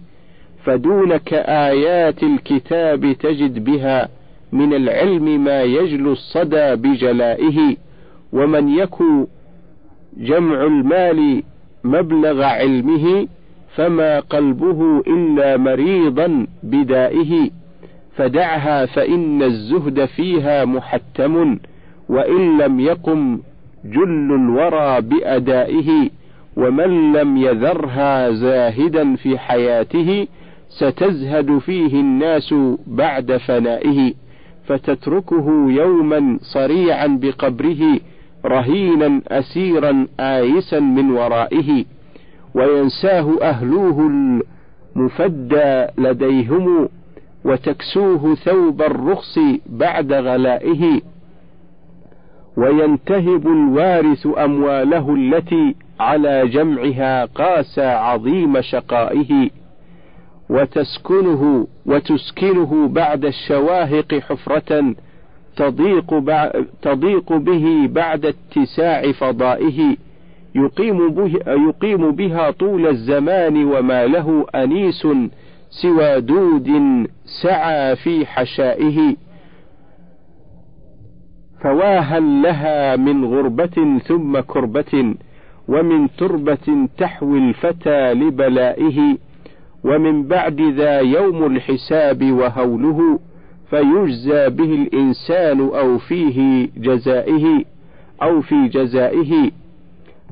فدونك 0.65 1.33
آيات 1.33 2.23
الكتاب 2.23 3.15
تجد 3.19 3.63
بها 3.63 4.09
من 4.51 4.73
العلم 4.73 5.43
ما 5.43 5.61
يجلو 5.61 6.11
الصدى 6.11 6.75
بجلائه. 6.75 7.75
ومن 8.33 8.69
يكن 8.69 9.27
جمع 10.17 10.63
المال 10.63 11.43
مبلغ 11.83 12.43
علمه 12.43 13.27
فما 13.75 14.19
قلبه 14.19 15.03
إلا 15.07 15.57
مريضا 15.57 16.47
بدائه. 16.63 17.49
فدعها 18.15 18.85
فإن 18.85 19.43
الزهد 19.43 20.05
فيها 20.05 20.65
محتم 20.65 21.57
وإن 22.09 22.57
لم 22.57 22.79
يقم 22.79 23.39
جل 23.85 24.31
الورى 24.35 25.01
بأدائه 25.01 26.09
ومن 26.57 27.13
لم 27.13 27.37
يذرها 27.37 28.31
زاهدا 28.31 29.15
في 29.15 29.37
حياته 29.37 30.27
ستزهد 30.69 31.57
فيه 31.57 31.93
الناس 32.01 32.55
بعد 32.87 33.37
فنائه 33.37 34.13
فتتركه 34.65 35.65
يوما 35.69 36.39
صريعا 36.41 37.07
بقبره 37.21 37.99
رهينا 38.45 39.21
أسيرا 39.27 40.07
آيسا 40.19 40.79
من 40.79 41.11
ورائه 41.11 41.85
وينساه 42.55 43.37
أهلوه 43.41 43.99
المفدى 44.95 45.85
لديهم 45.97 46.89
وتكسوه 47.45 48.35
ثوب 48.35 48.81
الرخص 48.81 49.39
بعد 49.69 50.13
غلائه. 50.13 51.01
وينتهب 52.57 53.47
الوارث 53.47 54.27
أمواله 54.37 55.15
التي 55.15 55.75
على 55.99 56.47
جمعها 56.47 57.25
قاس 57.25 57.79
عظيم 57.79 58.61
شقائه. 58.61 59.49
وتسكنه 60.49 61.67
وتسكنه 61.85 62.87
بعد 62.87 63.25
الشواهق 63.25 64.13
حفرة 64.13 64.95
تضيق, 65.55 66.23
تضيق 66.81 67.33
به 67.33 67.89
بعد 67.91 68.25
اتساع 68.25 69.11
فضائه 69.11 69.95
يقيم, 70.55 71.09
به 71.09 71.39
يقيم 71.47 72.11
بها 72.11 72.51
طول 72.51 72.87
الزمان 72.87 73.63
وما 73.65 74.05
له 74.05 74.45
أنيس 74.55 75.07
سوى 75.69 76.21
دود 76.21 76.69
سعى 77.43 77.95
في 77.95 78.25
حشائه. 78.25 79.15
فواها 81.63 82.19
لها 82.19 82.95
من 82.95 83.25
غربة 83.25 83.99
ثم 84.07 84.39
كربة 84.39 85.15
ومن 85.67 86.07
تربة 86.17 86.87
تحوي 86.97 87.37
الفتى 87.37 88.13
لبلائه 88.13 89.17
ومن 89.83 90.23
بعد 90.23 90.61
ذا 90.61 90.99
يوم 90.99 91.45
الحساب 91.45 92.31
وهوله. 92.31 93.19
فيجزى 93.73 94.49
به 94.49 94.73
الإنسان 94.73 95.59
أو 95.59 95.97
فيه 95.97 96.69
جزائه 96.77 97.63
أو 98.21 98.41
في 98.41 98.67
جزائه. 98.67 99.51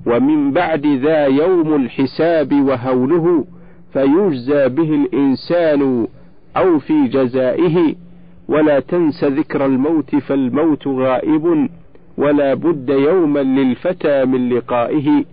ومن 0.06 0.52
بعد 0.52 0.86
ذا 0.86 1.26
يوم 1.26 1.76
الحساب 1.76 2.54
وهوله 2.54 3.46
فيجزى 3.94 4.70
به 4.70 4.96
الإنسان 4.96 6.08
أو 6.58 6.80
في 6.80 7.08
جزائه. 7.08 7.96
ولا 8.48 8.80
تنس 8.80 9.24
ذكر 9.24 9.66
الموت 9.66 10.16
فالموت 10.16 10.88
غائب 10.88 11.70
ولا 12.18 12.54
بد 12.54 12.90
يوما 12.90 13.40
للفتى 13.40 14.26
من 14.26 14.50
لقائه. 14.50 15.24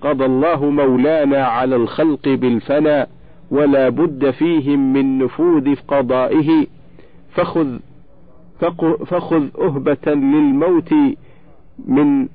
قضى 0.00 0.24
الله 0.24 0.70
مولانا 0.70 1.46
على 1.46 1.76
الخلق 1.76 2.28
بالفنا 2.28 3.06
ولا 3.50 3.88
بد 3.88 4.30
فيهم 4.30 4.92
من 4.92 5.18
نفوذ 5.18 5.74
قضائه. 5.88 6.66
فخذ 7.36 7.78
فخذ 9.06 9.48
أهبة 9.60 10.14
للموت 10.14 10.92
من 11.86 12.28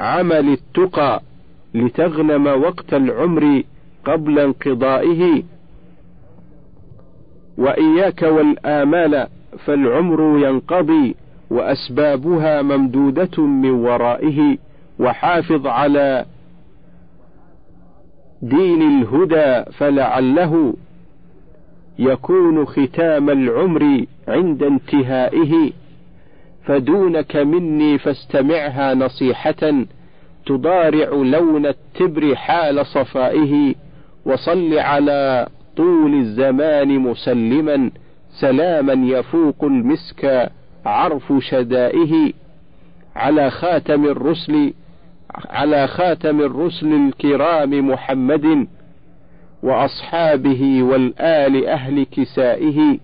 عمل 0.00 0.48
التقى 0.48 1.20
لتغنم 1.74 2.46
وقت 2.46 2.94
العمر 2.94 3.62
قبل 4.04 4.38
انقضائه. 4.38 5.42
وإياك 7.58 8.22
والآمال 8.22 9.26
فالعمر 9.64 10.38
ينقضي 10.48 11.14
وأسبابها 11.50 12.62
ممدودة 12.62 13.42
من 13.42 13.70
ورائه. 13.70 14.58
وحافظ 14.98 15.66
على 15.66 16.24
دين 18.42 18.82
الهدى 18.82 19.72
فلعله 19.72 20.74
يكون 21.98 22.64
ختام 22.66 23.30
العمر 23.30 24.04
عند 24.28 24.62
انتهائه 24.62 25.70
فدونك 26.64 27.36
مني 27.36 27.98
فاستمعها 27.98 28.94
نصيحة 28.94 29.84
تضارع 30.46 31.08
لون 31.08 31.66
التبر 31.66 32.34
حال 32.34 32.86
صفائه 32.86 33.74
وصل 34.24 34.78
على 34.78 35.48
طول 35.76 36.14
الزمان 36.14 36.98
مسلما 36.98 37.90
سلاما 38.40 39.18
يفوق 39.18 39.64
المسك 39.64 40.50
عرف 40.86 41.32
شدائه. 41.40 42.32
على 43.16 43.50
خاتم 43.50 44.04
الرسل 44.04 44.72
على 45.34 45.86
خاتم 45.86 46.40
الرسل 46.40 46.92
الكرام 46.92 47.88
محمد 47.90 48.66
وأصحابه 49.66 50.82
والآل 50.82 51.66
أهل 51.66 52.06
كسائه 52.12 52.98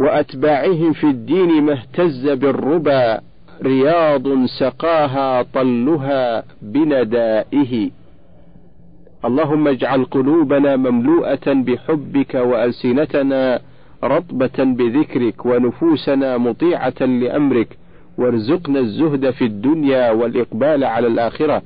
وأتباعهم 0.00 0.92
في 0.92 1.04
الدين 1.04 1.62
ما 1.62 1.72
اهتز 1.72 2.28
بالربا 2.28 3.20
رياض 3.62 4.44
سقاها 4.44 5.42
طلها 5.42 6.44
بندائه. 6.62 7.90
اللهم 9.24 9.68
اجعل 9.68 10.04
قلوبنا 10.04 10.76
مملوءة 10.76 11.46
بحبك 11.46 12.34
وألسنتنا 12.34 13.60
رطبة 14.04 14.58
بذكرك 14.58 15.46
ونفوسنا 15.46 16.38
مطيعة 16.38 17.00
لأمرك. 17.00 17.78
وارزقنا 18.18 18.78
الزهد 18.78 19.30
في 19.30 19.44
الدنيا 19.44 20.10
والإقبال 20.10 20.84
على 20.84 21.06
الآخرة. 21.06 21.62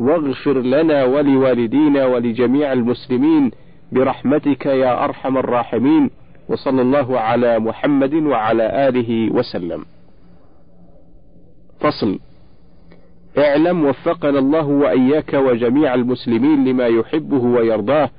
واغفر 0.00 0.58
لنا 0.60 1.04
ولوالدينا 1.04 2.06
ولجميع 2.06 2.72
المسلمين 2.72 3.50
برحمتك 3.92 4.66
يا 4.66 5.04
أرحم 5.04 5.38
الراحمين 5.38 6.10
وصلى 6.48 6.82
الله 6.82 7.20
على 7.20 7.58
محمد 7.58 8.14
وعلى 8.14 8.88
آله 8.88 9.32
وسلم. 9.32 9.84
فصل 11.80 12.18
اعلم 13.38 13.84
وفقنا 13.84 14.38
الله 14.38 14.66
وإياك 14.66 15.34
وجميع 15.34 15.94
المسلمين 15.94 16.64
لما 16.64 16.86
يحبه 16.86 17.38
ويرضاه 17.44 18.10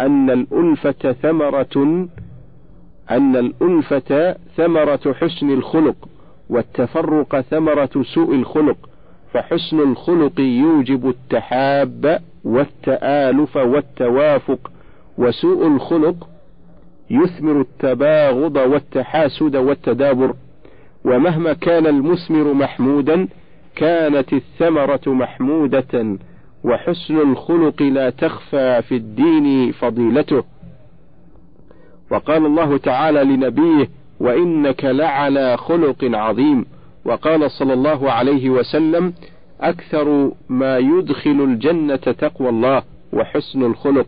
أن 0.00 0.30
الألفة 0.30 1.12
ثمرة 1.12 2.08
أن 3.10 3.36
الألفة 3.36 4.36
ثمرة 4.56 5.12
حسن 5.12 5.50
الخلق 5.50 6.08
والتفرق 6.50 7.40
ثمرة 7.40 8.02
سوء 8.14 8.34
الخلق 8.34 8.87
فحسن 9.32 9.80
الخلق 9.80 10.40
يوجب 10.40 11.08
التحاب 11.08 12.20
والتآلف 12.44 13.56
والتوافق 13.56 14.70
وسوء 15.18 15.66
الخلق 15.66 16.28
يثمر 17.10 17.60
التباغض 17.60 18.56
والتحاسد 18.56 19.56
والتدابر. 19.56 20.34
ومهما 21.04 21.52
كان 21.52 21.86
المثمر 21.86 22.52
محمودا 22.52 23.28
كانت 23.76 24.32
الثمرة 24.32 25.00
محمودة 25.06 26.16
وحسن 26.64 27.16
الخلق 27.30 27.82
لا 27.82 28.10
تخفى 28.10 28.82
في 28.82 28.96
الدين 28.96 29.72
فضيلته. 29.72 30.44
وقال 32.10 32.46
الله 32.46 32.76
تعالى 32.76 33.24
لنبيه 33.24 33.88
وإنك 34.20 34.84
لعلى 34.84 35.56
خلق 35.56 36.04
عظيم 36.04 36.66
وقال 37.08 37.50
صلى 37.50 37.72
الله 37.72 38.12
عليه 38.12 38.50
وسلم 38.50 39.12
أكثر 39.60 40.32
ما 40.48 40.78
يدخل 40.78 41.30
الجنة 41.44 41.96
تقوى 41.96 42.48
الله 42.48 42.82
وحسن 43.12 43.62
الخلق. 43.62 44.06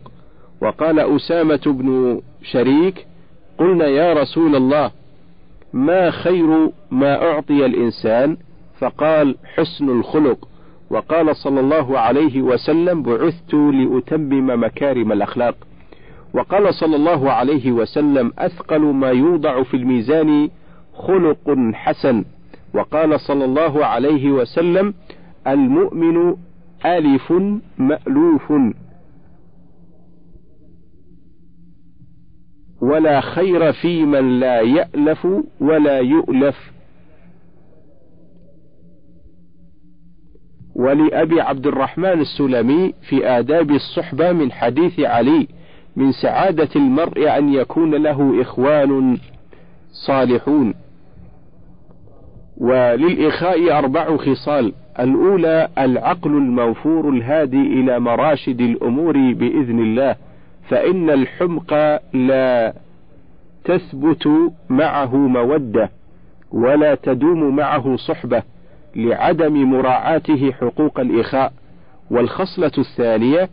وقال 0.61 0.99
أسامة 0.99 1.61
بن 1.65 2.21
شريك 2.43 3.05
قلنا 3.57 3.85
يا 3.85 4.13
رسول 4.13 4.55
الله 4.55 4.91
ما 5.73 6.11
خير 6.11 6.69
ما 6.91 7.31
أعطي 7.31 7.65
الإنسان؟ 7.65 8.37
فقال 8.79 9.35
حسن 9.55 9.89
الخلق. 9.89 10.47
وقال 10.89 11.35
صلى 11.35 11.59
الله 11.59 11.99
عليه 11.99 12.41
وسلم 12.41 13.03
بعثت 13.03 13.53
لأتمم 13.53 14.63
مكارم 14.63 15.11
الأخلاق. 15.11 15.55
وقال 16.33 16.73
صلى 16.73 16.95
الله 16.95 17.31
عليه 17.31 17.71
وسلم 17.71 18.33
أثقل 18.39 18.81
ما 18.81 19.09
يوضع 19.09 19.63
في 19.63 19.77
الميزان 19.77 20.49
خلق 20.93 21.57
حسن. 21.73 22.25
وقال 22.73 23.19
صلى 23.19 23.45
الله 23.45 23.85
عليه 23.85 24.31
وسلم 24.31 24.93
المؤمن 25.47 26.35
ألف 26.85 27.33
مألوف. 27.77 28.53
ولا 32.81 33.21
خير 33.21 33.73
في 33.73 34.05
من 34.05 34.39
لا 34.39 34.61
يألف 34.61 35.27
ولا 35.59 35.99
يؤلف. 35.99 36.71
ولأبي 40.75 41.41
عبد 41.41 41.67
الرحمن 41.67 42.21
السلمي 42.21 42.93
في 43.09 43.27
آداب 43.27 43.71
الصحبة 43.71 44.31
من 44.31 44.51
حديث 44.51 44.99
علي 44.99 45.47
من 45.95 46.11
سعادة 46.11 46.69
المرء 46.75 47.37
أن 47.37 47.53
يكون 47.53 47.95
له 47.95 48.41
إخوان 48.41 49.17
صالحون. 50.07 50.73
وللإخاء 52.61 53.77
أربع 53.77 54.17
خصال. 54.17 54.73
الأولى 54.99 55.67
العقل 55.77 56.29
الموفور 56.31 57.09
الهادي 57.09 57.61
إلى 57.61 57.99
مراشد 57.99 58.61
الأمور 58.61 59.13
بإذن 59.13 59.79
الله 59.79 60.15
فإن 60.69 61.09
الحمق 61.09 61.73
لا 62.13 62.73
تثبت 63.63 64.29
معه 64.69 65.15
مودة 65.15 65.89
ولا 66.51 66.95
تدوم 66.95 67.55
معه 67.55 67.95
صحبة 67.95 68.43
لعدم 68.95 69.53
مراعاته 69.63 70.51
حقوق 70.51 70.99
الإخاء. 70.99 71.53
والخصلة 72.11 72.71
الثانية 72.77 73.49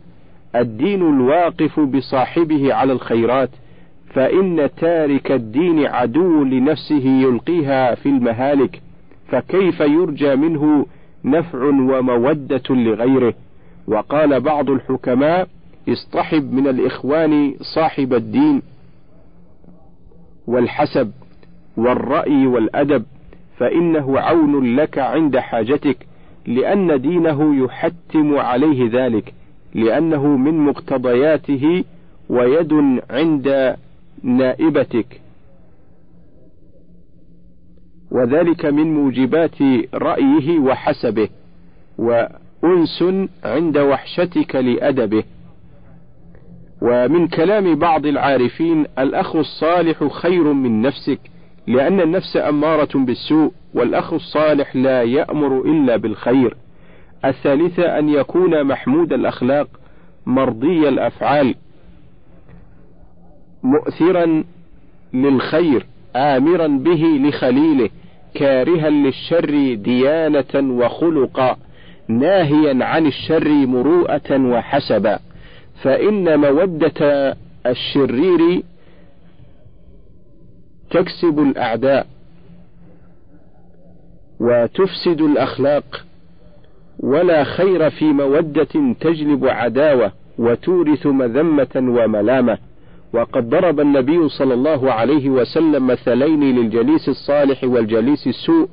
الدين 0.55 1.01
الواقف 1.01 1.79
بصاحبه 1.79 2.73
على 2.73 2.93
الخيرات 2.93 3.49
فإن 4.13 4.69
تارك 4.77 5.31
الدين 5.31 5.85
عدو 5.85 6.43
لنفسه 6.43 7.05
يلقيها 7.05 7.95
في 7.95 8.09
المهالك. 8.09 8.81
فكيف 9.31 9.79
يرجى 9.79 10.35
منه 10.35 10.85
نفع 11.25 11.63
ومودة 11.65 12.63
لغيره؟ 12.69 13.33
وقال 13.87 14.41
بعض 14.41 14.69
الحكماء 14.69 15.47
اصطحب 15.89 16.53
من 16.53 16.67
الإخوان 16.67 17.55
صاحب 17.75 18.13
الدين 18.13 18.61
والحسب 20.47 21.11
والرأي 21.77 22.47
والأدب 22.47 23.03
فإنه 23.57 24.19
عون 24.19 24.75
لك 24.75 24.99
عند 24.99 25.37
حاجتك 25.37 25.97
لأن 26.47 27.01
دينه 27.01 27.65
يحتم 27.65 28.37
عليه 28.37 28.89
ذلك 28.93 29.33
لأنه 29.75 30.27
من 30.27 30.57
مقتضياته 30.57 31.83
ويد 32.29 32.73
عند 33.09 33.75
نائبتك. 34.23 35.21
وذلك 38.11 38.65
من 38.65 38.93
موجبات 38.93 39.61
رأيه 39.93 40.59
وحسبه 40.59 41.29
وأنس 41.97 43.03
عند 43.43 43.77
وحشتك 43.77 44.55
لأدبه. 44.55 45.23
ومن 46.81 47.27
كلام 47.27 47.75
بعض 47.75 48.05
العارفين 48.05 48.85
الأخ 48.99 49.35
الصالح 49.35 50.07
خير 50.07 50.53
من 50.53 50.81
نفسك 50.81 51.19
لأن 51.67 52.01
النفس 52.01 52.37
أمارة 52.37 52.89
بالسوء 52.95 53.51
والأخ 53.73 54.13
الصالح 54.13 54.75
لا 54.75 55.03
يأمر 55.03 55.61
إلا 55.61 55.95
بالخير. 55.97 56.57
الثالثة 57.25 57.99
أن 57.99 58.09
يكون 58.09 58.63
محمود 58.63 59.13
الأخلاق 59.13 59.67
مرضي 60.25 60.89
الأفعال. 60.89 61.55
مؤثرا 63.63 64.43
للخير 65.13 65.85
آمرا 66.15 66.67
به 66.67 67.03
لخليله. 67.21 67.89
كارها 68.33 68.89
للشر 68.89 69.73
ديانة 69.73 70.53
وخلقا 70.55 71.57
ناهيا 72.07 72.85
عن 72.85 73.05
الشر 73.05 73.49
مروءة 73.49 74.31
وحسبا. 74.31 75.19
فإن 75.83 76.39
مودة 76.39 77.35
الشرير 77.65 78.63
تكسب 80.91 81.39
الأعداء 81.39 82.07
وتفسد 84.39 85.21
الأخلاق 85.21 86.05
ولا 86.99 87.43
خير 87.43 87.89
في 87.89 88.05
مودة 88.05 88.95
تجلب 89.01 89.45
عداوة 89.47 90.11
وتورث 90.37 91.05
مذمة 91.07 91.75
وملامة. 91.75 92.57
وقد 93.13 93.49
ضرب 93.49 93.79
النبي 93.79 94.29
صلى 94.29 94.53
الله 94.53 94.91
عليه 94.93 95.29
وسلم 95.29 95.87
مثلين 95.87 96.55
للجليس 96.55 97.09
الصالح 97.09 97.63
والجليس 97.63 98.27
السوء 98.27 98.67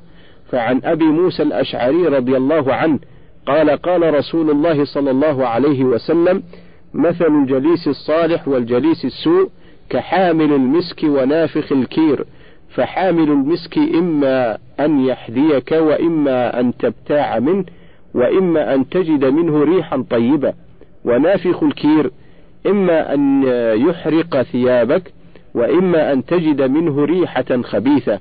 فعن 0.51 0.81
أبي 0.85 1.05
موسى 1.05 1.43
الأشعري 1.43 2.07
رضي 2.09 2.37
الله 2.37 2.75
عنه 2.75 2.99
قال 3.47 3.71
قال 3.71 4.15
رسول 4.15 4.51
الله 4.51 4.85
صلى 4.85 5.11
الله 5.11 5.47
عليه 5.47 5.85
وسلم 5.85 6.43
مثل 6.95 7.27
الجليس 7.27 7.89
الصالح 7.89 8.49
والجليس 8.49 9.05
السوء 9.05 9.49
كحامل 9.91 10.53
المسك 10.53 11.03
ونافخ 11.05 11.73
الكير 11.73 12.25
فحامل 12.75 13.31
المسك 13.31 13.79
إما 13.79 14.59
أن 14.81 15.05
يحذيك 15.07 15.73
وإما 15.73 16.61
أن 16.61 16.77
تبتاع 16.77 17.39
منه 17.39 17.65
وإما 18.15 18.75
أن 18.75 18.89
تجد 18.89 19.25
منه 19.25 19.65
ريحا 19.65 20.05
طيبة 20.11 20.53
ونافخ 21.05 21.63
الكير 21.63 22.11
إما 22.67 23.15
أن 23.15 23.43
يحرق 23.89 24.43
ثيابك 24.43 25.13
وإما 25.55 26.13
أن 26.13 26.25
تجد 26.25 26.63
منه 26.63 27.05
ريحة 27.05 27.63
خبيثة. 27.63 28.21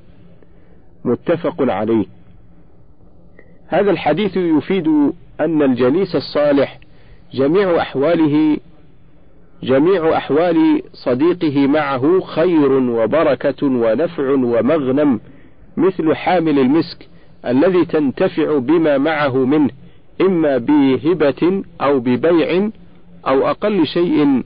متفق 1.06 1.56
عليه. 1.60 2.06
هذا 3.68 3.91
الحديث 3.91 4.38
يفيد 4.38 4.88
أن 5.39 5.62
الجليس 5.62 6.16
الصالح 6.16 6.80
جميع 7.34 7.82
أحواله 7.82 8.58
جميع 9.64 10.18
أحوال 10.18 10.82
صديقه 10.93 11.68
معه 11.68 12.20
خير 12.20 12.72
وبركة 12.72 13.68
ونفع 13.68 14.30
ومغنم 14.30 15.20
مثل 15.78 16.16
حامل 16.16 16.60
المسك 16.60 17.08
الذي 17.46 17.86
تنتفع 17.86 18.58
بما 18.58 18.98
معه 18.98 19.38
منه 19.38 19.70
إما 20.22 20.58
بهبة 20.58 21.64
أو 21.82 22.00
ببيع 22.00 22.70
أو 23.28 23.47
أقل 23.47 23.88
شيء 23.88 24.43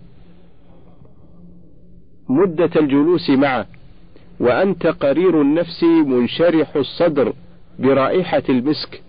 مدة 2.29 2.69
الجلوس 2.75 3.29
معه 3.29 3.65
وأنت 4.39 4.87
قرير 4.87 5.41
النفس 5.41 5.83
منشرح 5.83 6.75
الصدر 6.75 7.33
برائحة 7.79 8.43
المسك. 8.49 9.01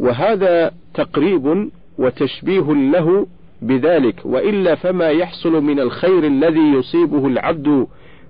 وهذا 0.00 0.72
تقريب 0.94 1.70
وتشبيه 1.98 2.72
له 2.72 3.26
بذلك 3.62 4.26
وإلا 4.26 4.74
فما 4.74 5.08
يحصل 5.08 5.62
من 5.62 5.80
الخير 5.80 6.26
الذي 6.26 6.72
يصيبه 6.72 7.26
العبد 7.26 7.86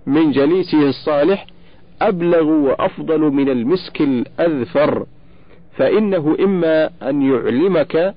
من 0.06 0.30
جليسه 0.30 0.88
الصالح 0.88 1.46
أبلغ 2.02 2.44
وأفضل 2.44 3.20
من 3.20 3.48
المسك 3.48 4.00
الأذفر. 4.00 5.06
فإنه 5.76 6.36
إما 6.40 6.90
أن 7.02 7.22
يعلمك 7.22 8.14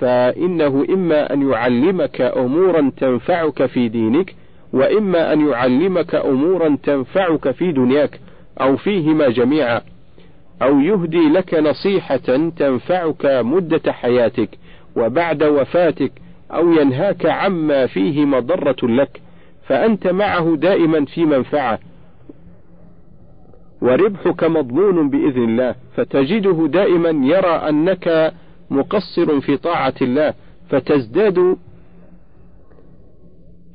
فإنه 0.00 0.86
إما 0.90 1.32
أن 1.32 1.50
يعلمك 1.50 2.20
أمورا 2.20 2.92
تنفعك 2.96 3.66
في 3.66 3.88
دينك 3.88 4.34
وإما 4.72 5.32
أن 5.32 5.48
يعلمك 5.48 6.14
أمورا 6.14 6.78
تنفعك 6.82 7.50
في 7.50 7.72
دنياك 7.72 8.20
أو 8.60 8.76
فيهما 8.76 9.28
جميعا 9.28 9.80
أو 10.62 10.80
يهدي 10.80 11.28
لك 11.28 11.54
نصيحة 11.54 12.50
تنفعك 12.56 13.26
مدة 13.26 13.92
حياتك 13.92 14.48
وبعد 14.96 15.42
وفاتك 15.42 16.12
أو 16.52 16.72
ينهاك 16.72 17.26
عما 17.26 17.86
فيه 17.86 18.24
مضرة 18.24 18.76
لك 18.82 19.20
فأنت 19.66 20.06
معه 20.06 20.56
دائما 20.56 21.04
في 21.04 21.24
منفعة. 21.24 21.78
وربحك 23.82 24.44
مضمون 24.44 25.10
بإذن 25.10 25.44
الله 25.44 25.74
فتجده 25.96 26.66
دائما 26.66 27.26
يرى 27.26 27.68
أنك 27.68 28.34
مقصر 28.70 29.40
في 29.40 29.56
طاعة 29.56 29.94
الله 30.02 30.34
فتزداد 30.68 31.56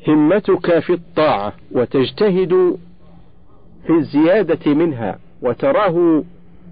همتك 0.07 0.79
في 0.79 0.93
الطاعة 0.93 1.53
وتجتهد 1.71 2.77
في 3.87 3.93
الزيادة 3.93 4.73
منها 4.73 5.19
وتراه 5.41 6.23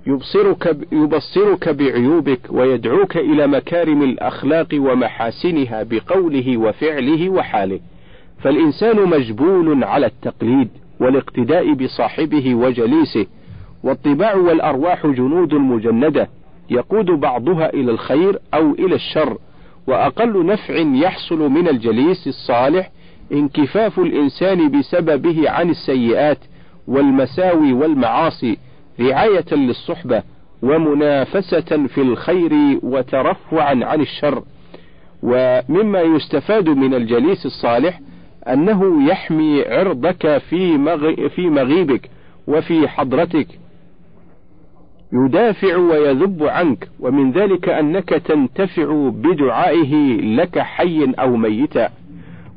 يبصرك 0.08 0.78
يبصرك 0.92 1.70
بعيوبك 1.70 2.40
ويدعوك 2.50 3.18
إلى 3.18 3.48
مكارم 3.48 4.04
الأخلاق 4.04 4.68
ومحاسنها 4.74 5.84
بقوله 5.84 6.58
وفعله 6.58 7.30
وحاله. 7.30 7.80
فالإنسان 8.40 9.10
مجبول 9.10 9.84
على 9.84 10.06
التقليد 10.06 10.70
والاقتداء 11.00 11.74
بصاحبه 11.74 12.56
وجليسه 12.56 13.26
والطباع 13.84 14.36
والأرواح 14.36 15.08
جنود 15.08 15.54
مجندة 15.54 16.28
يقود 16.70 17.06
بعضها 17.06 17.74
إلى 17.74 17.92
الخير 17.92 18.40
أو 18.54 18.72
إلى 18.74 18.96
الشر 18.96 19.38
وأقل 19.88 20.46
نفع 20.46 20.76
يحصل 20.78 21.40
من 21.50 21.68
الجليس 21.68 22.28
الصالح 22.28 22.92
انكفاف 23.32 24.00
الإنسان 24.00 24.72
بسببه 24.72 25.50
عن 25.50 25.70
السيئات 25.70 26.38
والمساوي 26.88 27.74
والمعاصي 27.74 28.58
رعاية 29.00 29.46
للصحبة 29.52 30.24
ومنافسة 30.64 31.88
في 31.88 32.02
الخير 32.02 32.80
وترفعا 32.84 33.80
عن 33.86 34.02
الشر. 34.02 34.44
ومما 35.24 36.02
يستفاد 36.02 36.70
من 36.70 36.94
الجليس 36.94 37.46
الصالح 37.46 38.00
أنه 38.48 39.10
يحمي 39.10 39.64
عرضك 39.68 40.38
في 40.38 40.78
مغيبك 41.50 42.10
وفي 42.48 42.88
حضرتك 42.88 43.48
يدافع 45.14 45.76
ويذب 45.76 46.44
عنك 46.44 46.90
ومن 47.00 47.32
ذلك 47.32 47.70
أنك 47.70 48.10
تنتفع 48.10 49.10
بدعائه 49.10 50.22
لك 50.22 50.60
حيا 50.60 51.14
أو 51.20 51.36
ميتا. 51.36 51.90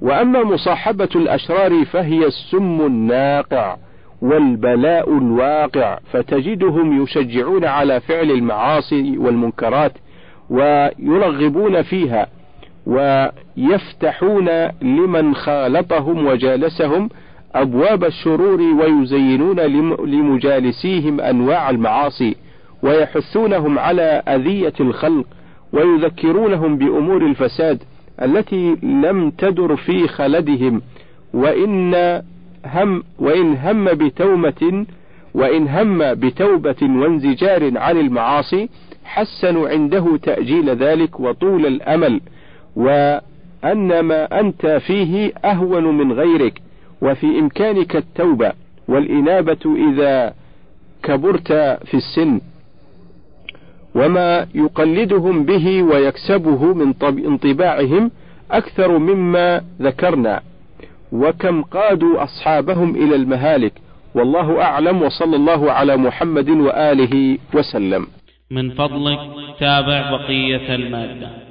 وأما 0.02 0.44
مصاحبة 0.44 1.08
الأشرار 1.16 1.84
فهي 1.84 2.26
السم 2.26 2.80
الناقع 2.86 3.76
والبلاء 4.22 5.18
الواقع 5.18 5.98
فتجدهم 6.12 7.02
يشجعون 7.02 7.64
على 7.64 8.00
فعل 8.00 8.30
المعاصي 8.30 9.18
والمنكرات 9.18 9.92
ويرغبون 10.50 11.82
فيها 11.82 12.26
ويفتحون 12.86 14.48
لمن 14.82 15.34
خالطهم 15.34 16.26
وجالسهم 16.26 17.08
أبواب 17.54 18.04
الشرور 18.04 18.60
ويزينون 18.60 19.60
لمجالسيهم 20.06 21.20
أنواع 21.20 21.70
المعاصي 21.70 22.36
ويحثونهم 22.82 23.78
على 23.78 24.02
أذية 24.28 24.72
الخلق 24.80 25.26
ويذكرونهم 25.72 26.76
بأمور 26.76 27.26
الفساد 27.26 27.82
التي 28.22 28.76
لم 28.82 29.30
تدر 29.30 29.76
في 29.76 30.08
خلدهم 30.08 30.82
وإن 31.34 31.94
هم 32.66 33.02
وإن 33.18 33.54
هم 33.56 33.84
بتومة 33.84 34.86
وإن 35.34 35.68
هم 35.68 36.14
بتوبة 36.14 36.76
وانزجار 36.82 37.78
عن 37.78 37.96
المعاصي 37.98 38.68
حسنوا 39.04 39.68
عنده 39.68 40.16
تأجيل 40.22 40.70
ذلك 40.70 41.20
وطول 41.20 41.66
الأمل 41.66 42.20
وأن 42.76 44.00
ما 44.00 44.40
أنت 44.40 44.66
فيه 44.66 45.32
أهون 45.44 45.84
من 45.98 46.12
غيرك. 46.12 46.60
وفي 47.02 47.38
إمكانك 47.38 47.96
التوبة 47.96 48.52
والإنابة 48.88 49.90
إذا 49.90 50.34
كبرت 51.02 51.52
في 51.84 51.94
السن. 51.94 52.40
وما 53.94 54.46
يقلدهم 54.54 55.44
به 55.44 55.82
ويكسبه 55.82 56.74
من 56.74 56.94
انطباعهم 57.02 58.10
أكثر 58.50 58.98
مما 58.98 59.62
ذكرنا. 59.82 60.40
وكم 61.12 61.62
قادوا 61.62 62.24
أصحابهم 62.24 62.94
إلى 62.96 63.16
المهالك. 63.16 63.72
والله 64.14 64.62
أعلم 64.62 65.02
وصلى 65.02 65.36
الله 65.36 65.72
على 65.72 65.96
محمد 65.96 66.50
وآله 66.50 67.38
وسلم. 67.54 68.06
من 68.50 68.70
فضلك 68.70 69.18
تابع 69.60 70.10
بقية 70.10 70.74
المادة. 70.74 71.49